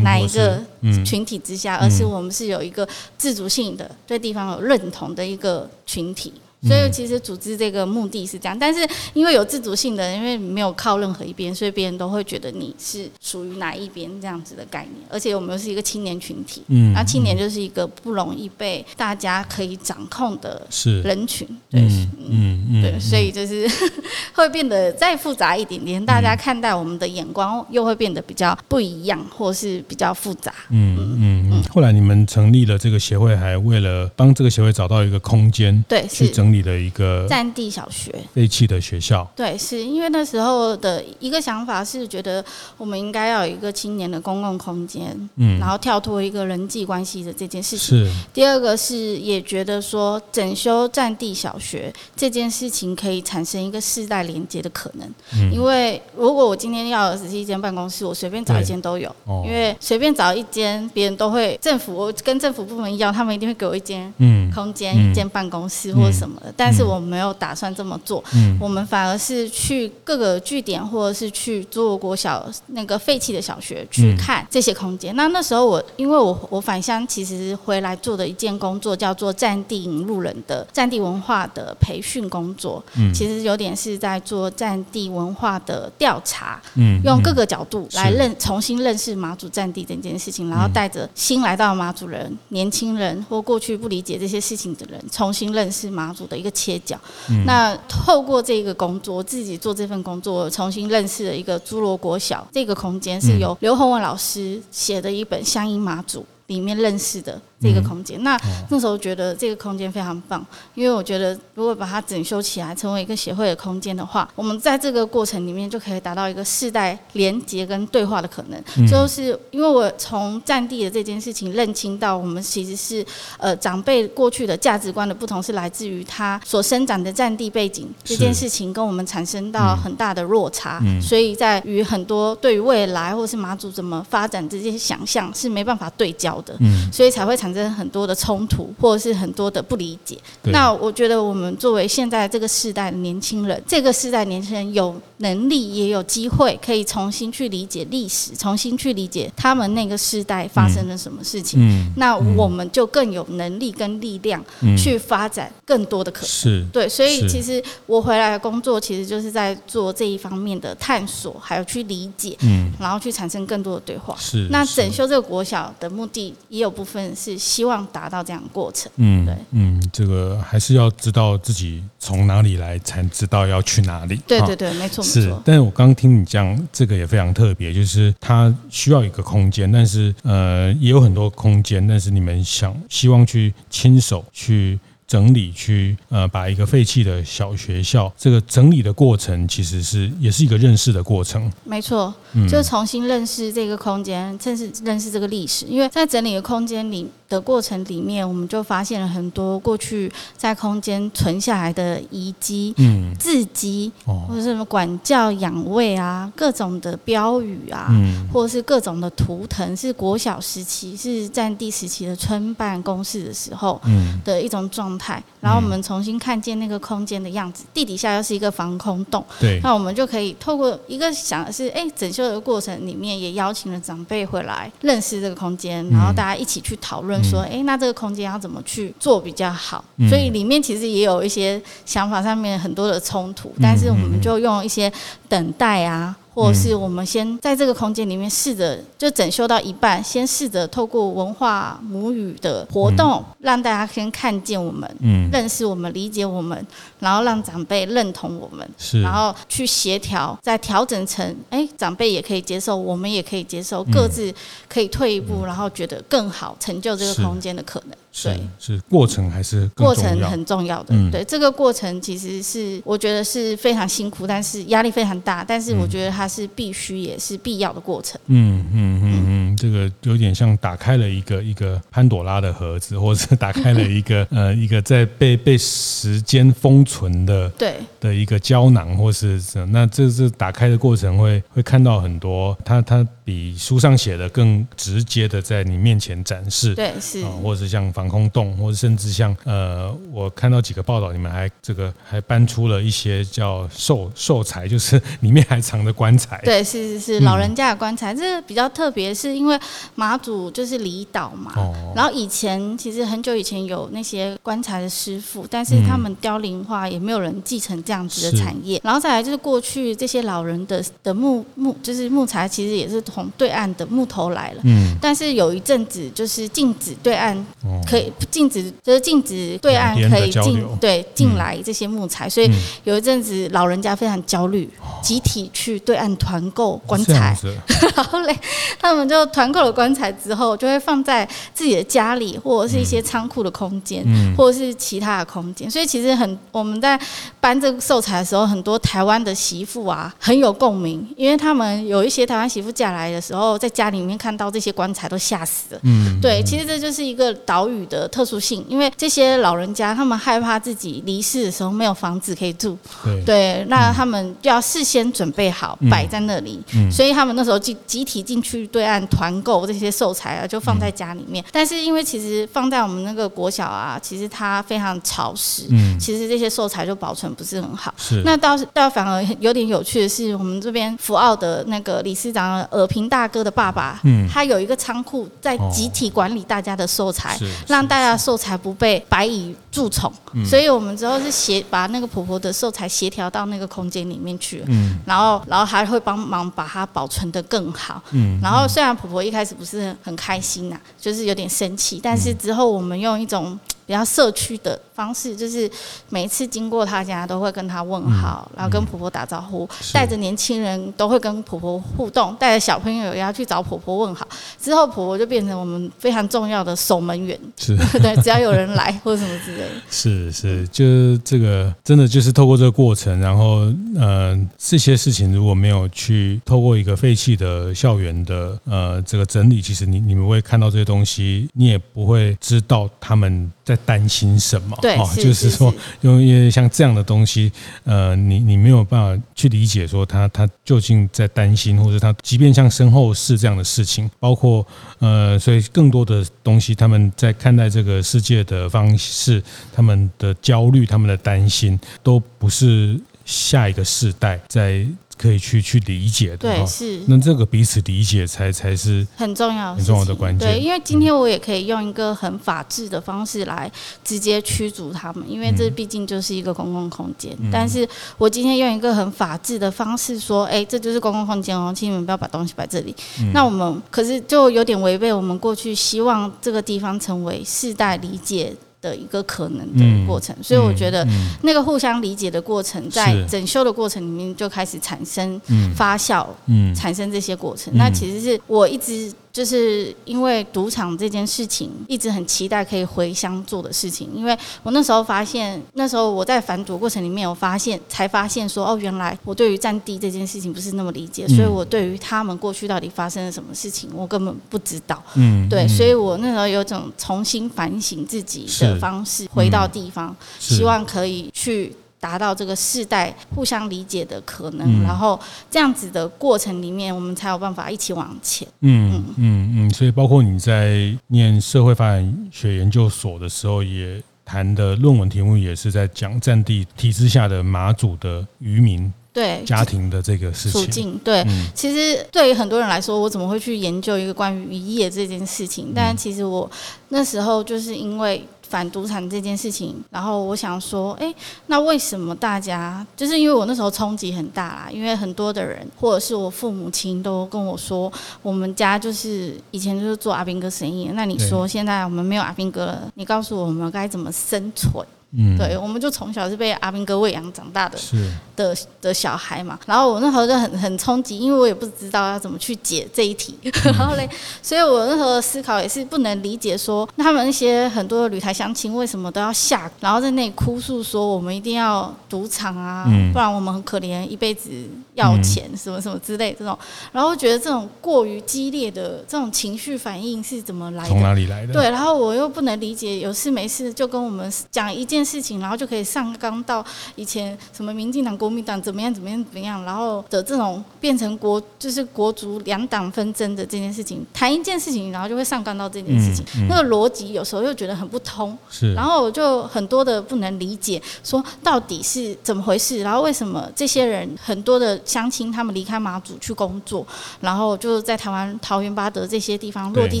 [0.02, 0.62] 哪一个
[1.04, 2.86] 群体之下，而是我们是有一个
[3.18, 6.32] 自主性的，对地方有认同的一个群体。
[6.66, 15.06] 所以其实组织这个目的是这样，但是因为有自主性的，因为没有靠任何一边，所以别人都会觉得你是属于哪一边这样子的概念。
[15.10, 20.64] 而且我们又是一个青年群体，嗯，那青年就是一个不容易被大家可以掌控的
[21.02, 23.68] 人群，对，嗯嗯，对，所以就是
[24.32, 30.54] 会变得再复杂一点点，大家看待我们的眼光又会变得比较不一样，或是比较复杂。
[30.70, 31.72] 嗯嗯嗯。
[31.72, 36.52] 后来你们成立了这个协会，还为了帮这个协会找到一个空间，对，去整。
[36.52, 38.14] 理了一个占地小学。
[38.34, 42.44] 废弃的学校，对，是因为那时候的一个想法是觉得
[42.76, 48.04] 我们应该要有一个青年的公共空间，嗯，然后跳脱一个人际关系的这件事情。
[48.04, 48.12] 是。
[48.34, 59.10] 第二个是也觉得说整修占地小学这件事情可以产生一个世代连接的可能，嗯，因为如果我今天要的只是一间办公室，我随便找一间都有，
[59.46, 66.50] 因为随便找一间别人都会会政府，我跟政府部门要，他们一定会给我一间嗯空间，嗯、一间办公室或者什么的。
[66.50, 75.14] 嗯、但是我没有打算这么做，嗯，我们反而是去各个据点，或者是去诸罗国小那个废弃的小学去看这些空间。
[75.14, 96.98] 嗯、那那时候我因为我我返乡，其实回来做的一件工作叫做战地引路人的战地文化的培训工作，嗯，其实有点是在做战地文化的调查，嗯，用各个角度来认重新认识马祖战地这件事情，然后带着新来到马祖人、年轻人或过去不理解这些事情的人，重新认识马祖的一个切角。
[97.28, 107.40] 嗯、那透过这个工作，自己做这份工作，重新认识了一个侏罗国小这个空间，是由刘洪文老师写的一本《乡音马祖》里面认识的。
[107.62, 110.44] 这个空间，那那时候觉得这个空间非常棒，
[110.74, 118.62] 因为我觉得如果把它整修起来，成为一个协会的空间的话，我们在这个过程里面就可以达到一个世代连接跟对话的可能。
[118.76, 123.04] 嗯、就是因为我从占地的这件事情认清到，我们其实是
[123.38, 137.72] 呃长辈过去的价值观的不同，是来自于他所生长的占地背景这件事情跟我们产生到很大的落差，嗯、所以在于很多对于未来或是马祖怎么发展这些想象是没办法对焦的，嗯、所以才会产生。
[137.72, 140.18] 很多的冲突，或者是很多的不理解。
[140.44, 151.58] 那我觉得，我们作为现在这个世代的年轻人，这个世代年轻人有能力，也有机会可以重新去理解历史，重新去理解他们那个世代发生了什么事情。
[151.60, 154.44] 嗯、那我们就更有能力跟力量
[154.76, 156.28] 去发展更多的可能。
[156.28, 156.88] 是，对。
[156.88, 164.14] 所以，其实我回来的工作，其实就是在做这一方面的探索，还有去理解，嗯，然后去产生更多的对话。
[164.18, 164.46] 是。
[164.50, 167.72] 那整修这个国小的目的，也有部分是希望。
[167.92, 174.20] 达到这样的过程，嗯，对，嗯，这个还是要知道自己从哪里来，才知道要去哪里。
[174.26, 175.34] 对对对，没错，是。
[175.44, 184.78] 但是我刚刚听你讲，这个也非常特别，就是它需要一个空间，但是呃，也有很多空间，但是你们想希望去亲手去。
[185.04, 191.52] 整理去呃，把一个废弃的小学校，这个整理的过程其实是也是一个认识的过程。
[191.64, 192.14] 没错，
[192.48, 195.66] 就重新认识这个空间，认识认识这个历史。
[195.66, 215.22] 因为在整理的空间里的过程里面，我们就发现了很多过去在空间存下来的遗迹、嗯，字迹，或者是什么管教养卫啊，各种的标语啊，嗯，或者是各种的图腾，是国小时期是战地时期的村办公室的时候，嗯，的一种状态。
[215.40, 219.24] 然后我们重新看见那个空间的样子，地底下又是一个防空洞。
[219.40, 229.84] 对，那我们就可以透过一个想的是，哎，整修的过程里面也邀请了长辈回来认识这个空间，然后大家一起去讨论说，哎，那这个空间要怎么去做比较好？
[230.08, 234.92] 所以里面其实也有一些想法上面很多的冲突，但是我们就用一些
[235.28, 236.16] 等待啊。
[236.34, 246.66] 或者是我们先在这个空间里面试着，就整修到一半，先试着透过文化母语的活动，让大家先看见我们，嗯，认识我们，理解我们，
[246.98, 254.32] 然后让长辈认同我们，是，然后去协调，再调整成，哎，长辈也可以接受，我们也可以接受，各自
[254.68, 257.96] 可以退一步，然后觉得更好，成就这个空间的可能。
[258.22, 260.88] 对，是过程还是过程很重要的。
[260.90, 268.20] 嗯、对，这个过程其实是我觉得是非常辛苦，但是压力非常大，但是我觉得它是必须也是必要的过程。
[268.26, 279.40] 嗯嗯嗯嗯，这个有点像打开了一个一个潘朵拉的盒子， 或者是打开了一个 呃一个在被被时间封存的对的一个胶囊，或是
[279.70, 286.74] 那这是打开的过程会会看到很多，它它比书上写的更直接的在你面前展示。
[286.74, 287.90] 对，是，或者是像。
[288.02, 296.40] 防空洞，或者甚至像呃，我看到几个报道，你们还这个还搬出了一些叫寿寿材，就是里面还藏着棺材。
[296.44, 299.56] 对，是是是，老人家的棺材，嗯、这个比较特别，是因为
[299.94, 301.52] 马祖就是离岛嘛。
[301.54, 301.92] 哦。
[301.94, 308.80] 然后以前其实很久以前有那些棺材的师傅，但是他们凋零化，也没有人继承这样子的产业。
[308.82, 314.62] 然后再来就是过去这些老人的的木木，就是木材，其实也是从对岸的木头来了。
[314.64, 314.96] 嗯。
[315.00, 317.36] 但是有一阵子就是禁止对岸。
[317.62, 317.80] 哦。
[317.92, 322.50] 可以禁止，就是禁止对岸可以进对进来这些木材，所以
[322.84, 324.66] 有一阵子老人家非常焦虑，
[325.02, 327.36] 集体去对岸团购棺材，
[327.94, 328.34] 然后嘞，
[328.80, 334.02] 他们就团购了棺材之后，就会放在自己的家里或者是一些仓库的空间，
[334.38, 335.70] 或者是其他的空间。
[335.70, 336.98] 所以其实很我们在
[337.38, 345.80] 搬这个寿材的时候，很多台湾的媳妇啊很有共鸣，因为他们有一些台湾媳妇嫁来的时候，在家里面看到这些棺材都吓死了。
[345.82, 361.44] 嗯，对，其实这就是一个岛屿的特殊性，因为这些老人家他们害怕自己离世的时候没有房子可以住，对，对，那他们就要事先准备好摆在那里，嗯，所以他们那时候集集体进去对岸团团购这些寿材啊，就放在家里面。
[361.44, 367.94] 嗯、但是因为其实放在我们那个国小啊，其实它非常潮湿，嗯，其实这些寿材就保存不是很好。
[367.96, 377.38] 是，那倒是倒反而有点有趣的是，我们这边福澳的那个理事长尔平大哥的爸爸，嗯，他有一个仓库在集体管理大家的寿材，哦、
[377.72, 380.12] 让大家的寿材不被白蚁蛀虫。
[380.46, 393.58] 所以我们之后是协把那个婆婆的寿材协调到那个空间里面去，嗯，然后然后还会帮忙把它保存得更好，嗯，然后虽然婆婆一开始不是很开心呐，就是有点生气，但是之后我们用一种。
[393.92, 395.70] 比较社区的方式，就是
[396.08, 404.26] 每一次经过她家都会跟她问好，嗯、然后跟婆婆打招呼，带着、嗯、年轻人都会跟婆婆互动，带着小朋友也要去找婆婆问好。
[404.58, 409.68] 之后婆婆就变成我们非常重要的守门员，是 对，只要有人来或者什么之类的。
[409.90, 413.70] 是是，就是这个真的就是透过这个过程，然后
[414.00, 423.52] 呃这些事情如果没有去透过一个废弃的校园的呃这个整理，其实你你们会看到这些东西，你也不会知道他们。
[423.64, 424.76] 在担心什么？
[424.80, 427.50] 对，哦，就是说，因为像这样的东西，
[427.84, 434.66] 呃，你你没有办法去理解，说他他究竟在担心，或者他即便像身后事这样的事情，包括
[434.98, 439.42] 呃，所以更多的东西，他们在看待这个世界的方式，
[439.72, 444.86] 他们的焦虑，他们的担心，都不是下一个世代在。
[445.16, 447.00] 可以去去理解的，对，是。
[447.06, 450.48] 那这个彼此理解才才是很重要、很重要的关键。
[450.48, 453.70] 对，因为今天我也可以用一个很法治的方式来
[454.02, 457.36] 直接驱逐他们，因为这毕竟就是一个公共空间。
[457.40, 457.88] 嗯、但是
[458.18, 462.94] 我今天用一个很法治的方式说，哎，这就是公共空间哦，请你们不要把东西摆这里。
[463.20, 471.06] 嗯、那我们可是就有点违背我们过去希望这个地方成为世代理解的一个可能的过程，所以我觉得
[471.42, 475.40] 那个互相理解的过程，在整修的过程里面就开始产生
[475.74, 476.26] 发酵，
[476.74, 477.72] 产生这些过程。
[477.74, 479.10] 那其实是我一直。
[479.32, 484.10] 就是因为赌场这件事情，一直很期待可以回乡做的事情。
[484.14, 495.02] 因为我那时候发现，那时候我在反赌过程里面有发现，才发现说，哦，原来我对于占地这件事情不是那么理解，所以我对于他们过去到底发生了什么事情，我根本不知道。
[495.14, 501.74] 嗯，对，所以我那时候有种重新反省自己的方式，回到地方，希望可以去。
[502.02, 508.46] 达到这个世代互相理解的可能，嗯、然后这样子的过程里面，我们才有办法一起往前。
[508.62, 520.60] 嗯嗯嗯，所以包括你在念社会发展学研究所的时候，也谈的论文题目也是在讲战地体制下的马祖的渔民对家庭的这个事情。
[520.60, 525.72] 处境对，嗯、其实对于很多人来说，我怎么会去研究一个关于渔业这件事情？
[525.72, 526.50] 但其实我
[526.88, 528.26] 那时候就是因为。
[528.52, 531.14] 反赌场这件事情，然后我想说，哎，
[531.46, 537.90] 那为什么大家就是因为我那时候冲击很大啦，因为很多的人或者是我父母亲都跟我说，
[538.20, 544.86] 我们家就是以前就是做阿兵哥生意，那你说现在我们没有阿兵哥了，你告诉我们该怎么生存？
[545.14, 549.58] 嗯，对，我们就从小是被阿兵哥喂养长大的，是的的小孩嘛。
[549.66, 553.36] 然后我那时候就很很冲击，因为我也不知道要怎么去解这一题。
[553.76, 554.08] 然后嘞，
[554.42, 564.48] 所以我那时候的思考也是不能理解说，说他们那些很多的旅台乡亲为什么都要下，然后在那里哭诉说我们一定要赌场啊，不然我们很可怜，一辈子
[564.94, 566.58] 要钱什么什么之类这种。
[566.90, 570.88] 然后觉得这种过于激烈的这种情绪反应是怎么来的？
[570.88, 571.52] 从哪里来的？
[571.52, 575.01] 对，然后我又不能理解，有事没事就跟我们讲一件。
[575.04, 576.64] 事情，然后就可以上纲到
[576.96, 596.86] 以前什么民进党、国民党怎么样、怎么样、怎么样，然后的这种变成国就是国族两党纷争的这件事情，谈一件事情，然后就会上纲到这件事情，嗯嗯、那个逻辑有时候又觉得很不通，是，然后我就很多的不能理解，说到底是怎么回事，然后为什么这些人很多的乡亲他们离开马祖去工作，
[597.20, 600.00] 然后就在台湾桃园八德这些地方落地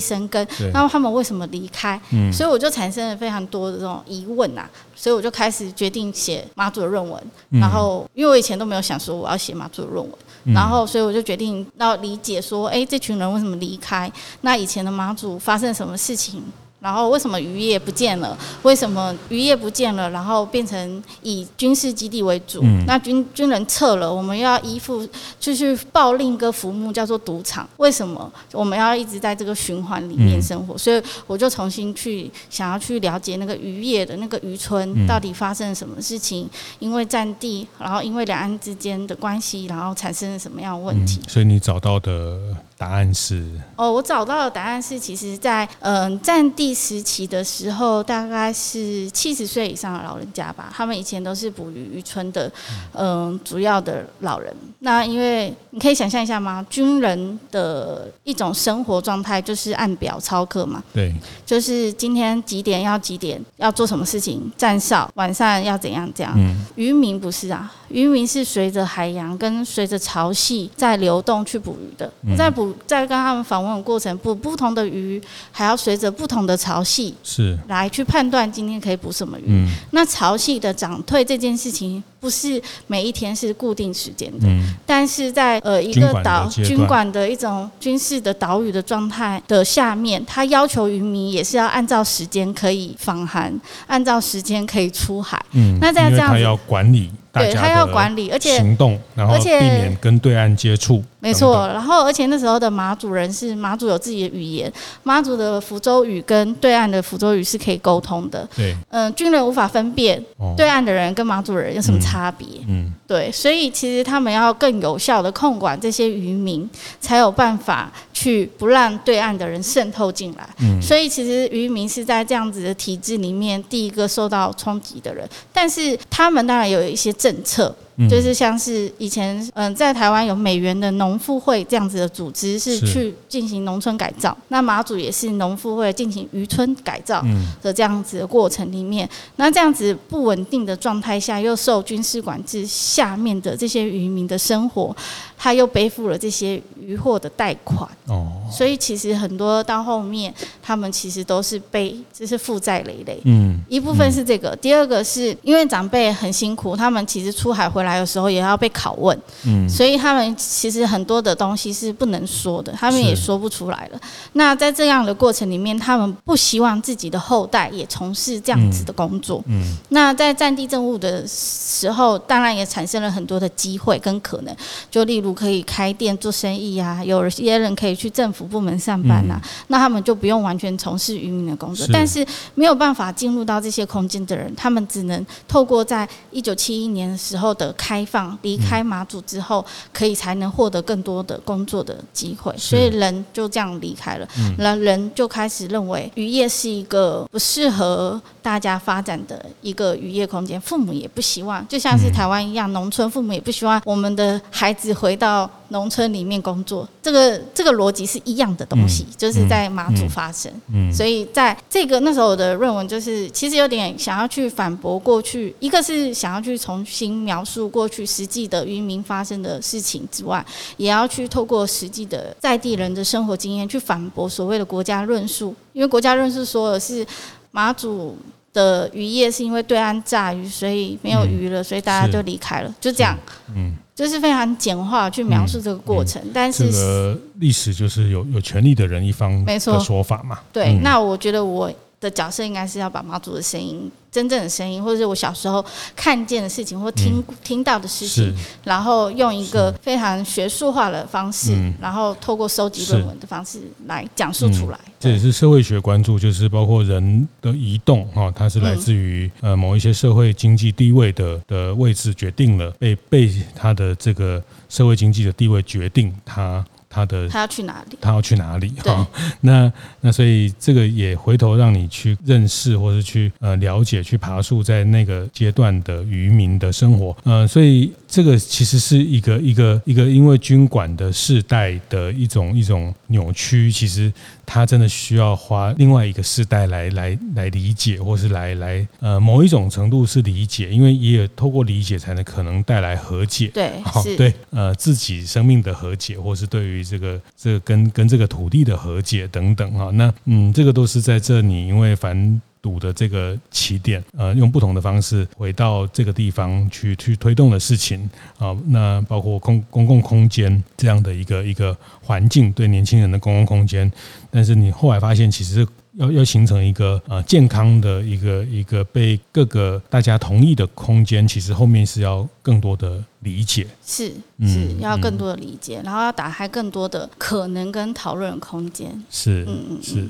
[0.00, 2.00] 生根，然后他们为什么离开？
[2.10, 4.68] 嗯、所以我就产生了非常多的这种疑问啊。
[5.02, 10.14] 所以我就开始决定写马祖的论文，然后因为我以前都没有想说我要写马祖的论文，
[10.54, 14.08] 然后所以我就决定要理解说，哎，这群人为什么离开？
[14.42, 16.40] 那以前的马祖发生什么事情？
[16.82, 18.36] 然后为什么渔业不见了？
[18.62, 20.10] 为什么渔业不见了？
[20.10, 22.60] 然后变成以军事基地为主？
[22.64, 25.08] 嗯、那军军人撤了，我们要依附，
[25.38, 27.68] 就去报另一个服务叫做赌场。
[27.76, 30.74] 为什么我们要一直在这个循环里面生活？
[30.74, 36.46] 嗯、所以我就重新去想要去了解那个渔业的那个渔村到底发生了什么事情？
[36.46, 41.20] 嗯、因为占地，然后因为两岸之间的关系，然后产生了什么样的问题？
[41.22, 42.40] 嗯、所以你找到的。
[42.82, 43.48] 答案是？
[43.76, 52.50] 哦，我找到的答案是，其实在，在嗯战地时期的时候，大概是七十岁以上的老人家吧，他们以前都是捕鱼渔村的，
[52.94, 54.52] 嗯，主要的老人。
[54.80, 56.66] 那因为你可以想象一下吗？
[56.68, 61.14] 军人的一种生活状态就是按表操课嘛，对，
[61.46, 66.32] 就是今天几点要几点要做什么事情，站哨，晚上要怎样这样。
[66.36, 75.20] 嗯，渔民不是啊，渔民是随着海洋跟随着潮汐在流动去捕鱼的，在捕在跟他们访问的过程，捕不同的鱼，
[75.50, 79.44] 还要随着不同的潮汐是来去判断今天可以捕什么鱼。
[79.46, 82.02] 嗯，那潮汐的涨退这件事情。
[82.22, 93.52] 不是每一天是固定时间的，嗯、但是在呃一个岛军管的一种军事的岛屿的状态的下面，他要求渔民也是要按照时间可以访航，
[93.88, 95.44] 按照时间可以出海。
[95.50, 97.10] 嗯，那在这样子，他要管理。
[97.32, 101.02] 对，他要管理，而且行动，然后避免跟对岸接触。
[101.18, 104.70] 没错，然后而且那时候的马祖人是马祖有自己的语言，
[105.04, 108.46] 马祖的福州语跟对岸的福州语是可以沟通的。
[108.56, 110.22] 对，嗯，军人无法分辨
[110.56, 112.46] 对岸的人跟马祖人有什么差别。
[112.66, 116.68] 嗯，对，所以其实他们要更有效的控管这些渔民，
[117.00, 120.46] 才有办法去不让对岸的人渗透进来。
[120.58, 127.10] 嗯，所以其实渔民是在这样子的体制里面第一个受到冲击的人，但是他们当然有一些。
[127.22, 127.72] 政策。
[128.08, 134.36] 就是像是以前嗯，在台湾有美元的农妇会这样子的组织，是去进行农村改造。
[134.48, 137.22] 那马祖也是农妇会进行渔村改造
[137.60, 144.96] 的这样子的过程里面，那这样子不稳定的状态下，又受军事管制下面的这些渔民的生活，
[145.36, 147.86] 他又背负了这些渔获的贷款。
[148.06, 150.32] 哦，所以其实很多到后面，
[150.62, 153.20] 他们其实都是背，就是负债累累。
[153.24, 157.02] 嗯，一部分是这个，第二个是因为长辈很辛苦，他们。
[157.12, 164.00] 其实出海回来的时候也要被拷问，嗯，所以他们其实很多的东西是不能说的，他们也说不出来了。
[164.32, 169.76] 那在这样的过程里面，他们不希望自己的后代也从事这样子的工作，嗯。
[169.90, 174.56] 那在战地政务的时候，当然也产生了很多的机会跟可能，
[174.90, 181.86] 就例如可以开店做生意啊，有些人可以去政府部门上班啊，那他们就不用完全从事渔民的工作。
[181.92, 187.02] 但是没有办法进入到这些空间的人，他们只能透过在一九七一年。
[187.02, 194.28] 年时候的开放，离开马祖之后，可以才能获得更多的工作的机会，所以人就这样离开了。
[194.58, 206.88] 那人就开始认为渔业是一个不适合大家发展的一个渔业空间，父母也不希望，就像是台湾一样，农村父母也不希望我们的孩子回到农村里面工作。
[207.02, 210.52] 这个这个逻辑是一样的东西，就是在马祖发生。
[210.92, 220.44] 所以在这个那时候我的论文就是其实有点想要去反驳过去，一个是想要去重新描述过去实际的渔民发生的事情之外，
[220.76, 227.06] 也要去透过实际的在地人的生活经验去反驳所谓的国家论述，因为国家论述说的是
[227.50, 228.16] 马祖
[228.52, 233.18] 的渔业是因为对岸炸鱼，所以没有鱼了，所以大家就离开了，就这样，
[233.54, 243.90] 嗯，就是非常简化去描述这个过程，但是这个历史就是有有权利的人一方的说法嘛，对，那我觉得我的角色应该是要把妈祖的声音。
[244.10, 245.64] 真正的声音，或者是我小时候
[245.96, 248.30] 看见的事情，或听、嗯、听到的事情，
[248.62, 254.78] 然后用一个非常学术化的方式，然后透过收集论文的方式来讲述出来。
[255.00, 266.62] 这也是社会学关注，就是包括人的移动哈，它是来自于呃某一些社会经济地位的的位置决定了被被他的这个社会经济的地位决定他。
[266.92, 267.96] 他的他要去哪里？
[268.00, 268.72] 他要去哪里？
[268.84, 269.06] 哈，
[269.40, 269.72] 那
[270.02, 277.16] 那所以这个也回头让你去认识，或是去呃了解，去爬树在那个阶段的渔民的生活。
[277.24, 284.12] 呃，所以这个其实是一个一个一个因为军管的世代的一种一种扭曲，其实。
[284.46, 293.48] 他真的需要花另外一个世代来来来理解，或是来来呃某一种程度是理解，因为也有透过理解才能可能带来和解。
[293.48, 299.90] 对，好，对，呃，自己生命的和解，或是对于这个这个跟跟这个土地的和解等等哈。
[299.94, 302.40] 那嗯，这个都是在这里，因为反。
[302.62, 308.08] 堵的这个起点，呃，用不同的方式回到这个地方去去推动的事情。
[308.38, 313.90] 啊，那包括公公共空间这样的一个一个环境，对年轻人的公共空间，
[314.30, 315.66] 但是你后来发现，其实
[315.98, 330.08] 要要形成一个呃健康的一个一个被各个大家同意的空间，其实后面是要更多的理解，是是要更多的理解，嗯、然后要打开更多的可能跟讨论空间，是嗯嗯是，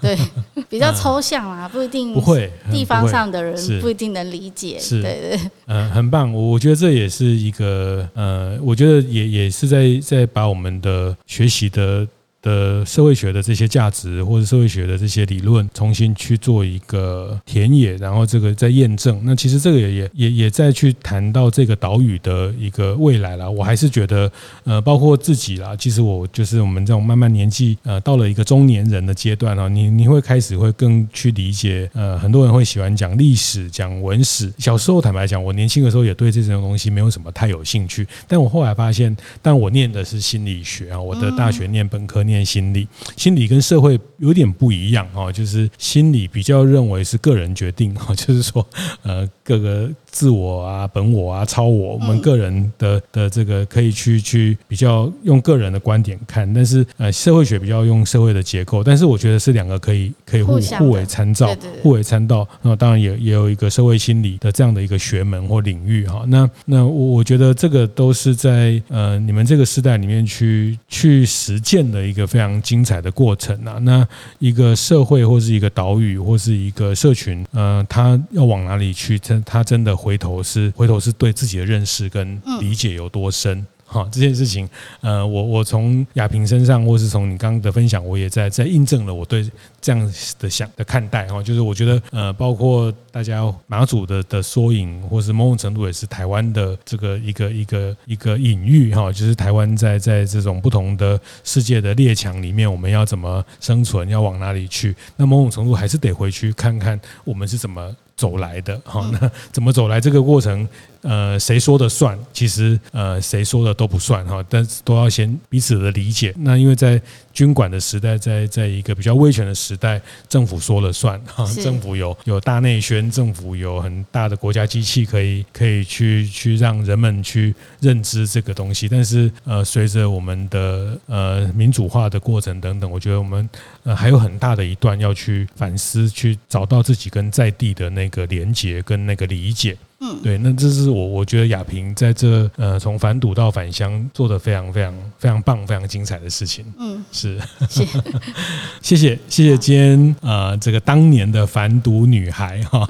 [0.00, 0.18] 对，
[0.68, 12.06] 比较抽象啊，不一定不会地方上的人不一定能理解，是对对，嗯、 呃，很棒，我我觉得这也是一个呃，我觉得也也是在在把我们的学习的。
[12.44, 19.18] 的社会学的这些价值，或者社会学的这些理论，重新去做一个田野，然后这个再验证。
[19.24, 23.50] 那其实这个也也也也在去谈到这个岛屿的一个未来了。
[23.50, 24.30] 我还是觉得，
[24.64, 34.52] 呃，包括自己啦，其实我就是我们这种慢慢年纪，呃，到了一个中年人的阶段啊，你你会开始会更去理解，呃，很多人会喜欢讲历史、讲文史。
[34.58, 38.06] 小时候坦白讲，我年轻的时候也对这种东西没有什么太有兴趣。
[38.28, 42.33] 但我后来发现，但我念的是心理学啊，我的大学念本科念。
[42.42, 48.66] 心理，心理跟社会有点不一样哦，就是心理比较认为是个人决定哈，就是说，
[49.02, 49.90] 呃，各个。
[50.14, 61.52] 自我啊，本我啊，超我，我们个人的的这个可以去去比较用个人的观点看，但是呃，社会学比较用社会的结构，但是我觉得是两个可以可以互互为参照，
[61.82, 62.46] 互为参照。
[62.62, 66.22] 那当然也也有一个社会心理的这样的一个学门或领域哈。
[66.28, 73.78] 那那我我觉得这个都是在呃你们这个时代里面去去实践的一个非常精彩的过程啊。
[73.82, 74.06] 那
[74.38, 79.18] 一个社会或是一个岛屿或是一个社群，呃，它要往哪里去？
[79.18, 79.92] 他他真的。
[80.04, 84.68] 回头是回头是对自己的认识跟理解有多深哈、嗯、这件事情，
[85.00, 89.50] 呃，我我从亚萍身上，或是从你刚刚的分享，我也在在印证了我对
[89.80, 104.94] 这样的想的看待哈，就是我觉得呃，包括大家马祖的的缩影，或是某种程度也是台湾的这个一个一个一个隐喻哈，就是台湾在在这种不同的世界的列强里面，我们要怎么生存，要往哪里去？
[105.16, 107.94] 那某种程度还是得回去看看我们是怎么。
[108.16, 110.68] 走来的哈，那怎么走来这个过程？
[111.04, 112.18] 呃，谁说的算？
[112.32, 116.34] 其实呃，谁说的都不算哈，但是都要先彼此的理解。
[116.38, 117.00] 那因为在
[117.32, 128.88] 军管的时代，在在一个比较威权的时代，政府说了算 哈，政府有有大内宣，政府有很大的国家机器可以可以去去让人们去认知这个东西。
[128.88, 133.46] 但是呃，随着我们的呃民主化的过程等等，我觉得我们
[133.82, 139.76] 呃还有很大的一段要去反思，去找到自己跟在地的那个连结跟那个理解。
[140.00, 146.64] 嗯，对，那这是我我觉得亚萍在这呃从反赌到返乡做的非常非常非常棒、非常精彩的事情。
[146.78, 147.38] 嗯，是，
[147.68, 148.00] 谢谢
[148.82, 152.86] 谢谢谢谢今天呃这个当年的反赌女孩哈，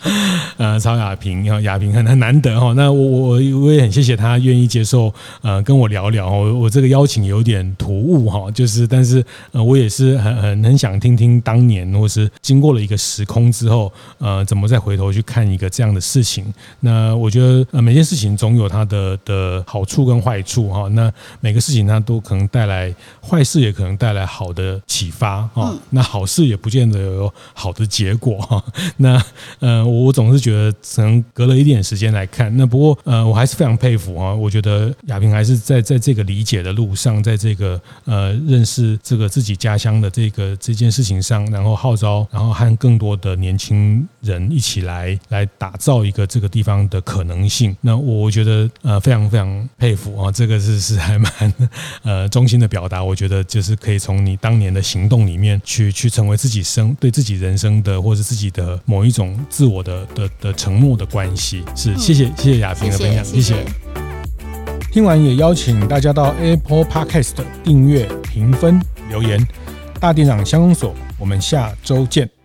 [0.56, 2.72] 呃曹亚萍哈，亚萍很很难得哈。
[2.72, 3.28] 那我我
[3.60, 6.30] 我也很谢谢她愿意接受呃跟我聊聊。
[6.30, 16.44] 我我这个邀请有点突兀哈，就是但是呃我也是很很很想听听当年或是经过了一个时空之后呃怎么再回头去看一个这样的事情。
[16.80, 20.88] 那我觉得呃每件事情总有它的的好处跟坏处哈。
[20.88, 25.74] 那每个事情它都可能带来坏事，也可能带来好的启发哈。
[25.90, 28.62] 那好事也不见得有好的结果哈。
[28.98, 29.20] 那
[29.60, 34.34] 呃我总是觉得可能隔了一点时间来看，那不过呃我还是非常佩服哈。
[34.34, 46.26] 我觉得亚萍还是在在这个理解的路上，在这个呃认识这个自己家乡的这个这件事情上，然后号召，然后和更多的年轻人一起来来打造一个。
[46.36, 51.32] 这个地方的可能性，那我觉得呃非常非常佩服啊，这个是是还蛮
[52.02, 53.02] 呃衷心的表达。
[53.02, 61.64] 我觉得就是可以从你当年的行动里面去去成为自己生对自己人生的或者自己的某一种自我的的的承诺的关系。
[61.74, 63.64] 是，谢谢谢谢亚萍的分享，谢谢。
[64.92, 68.78] 听完也邀请大家到 Apple Podcast 订阅、评分、
[69.08, 69.42] 留言。
[69.98, 72.35] 大店长相公所，我们下周见。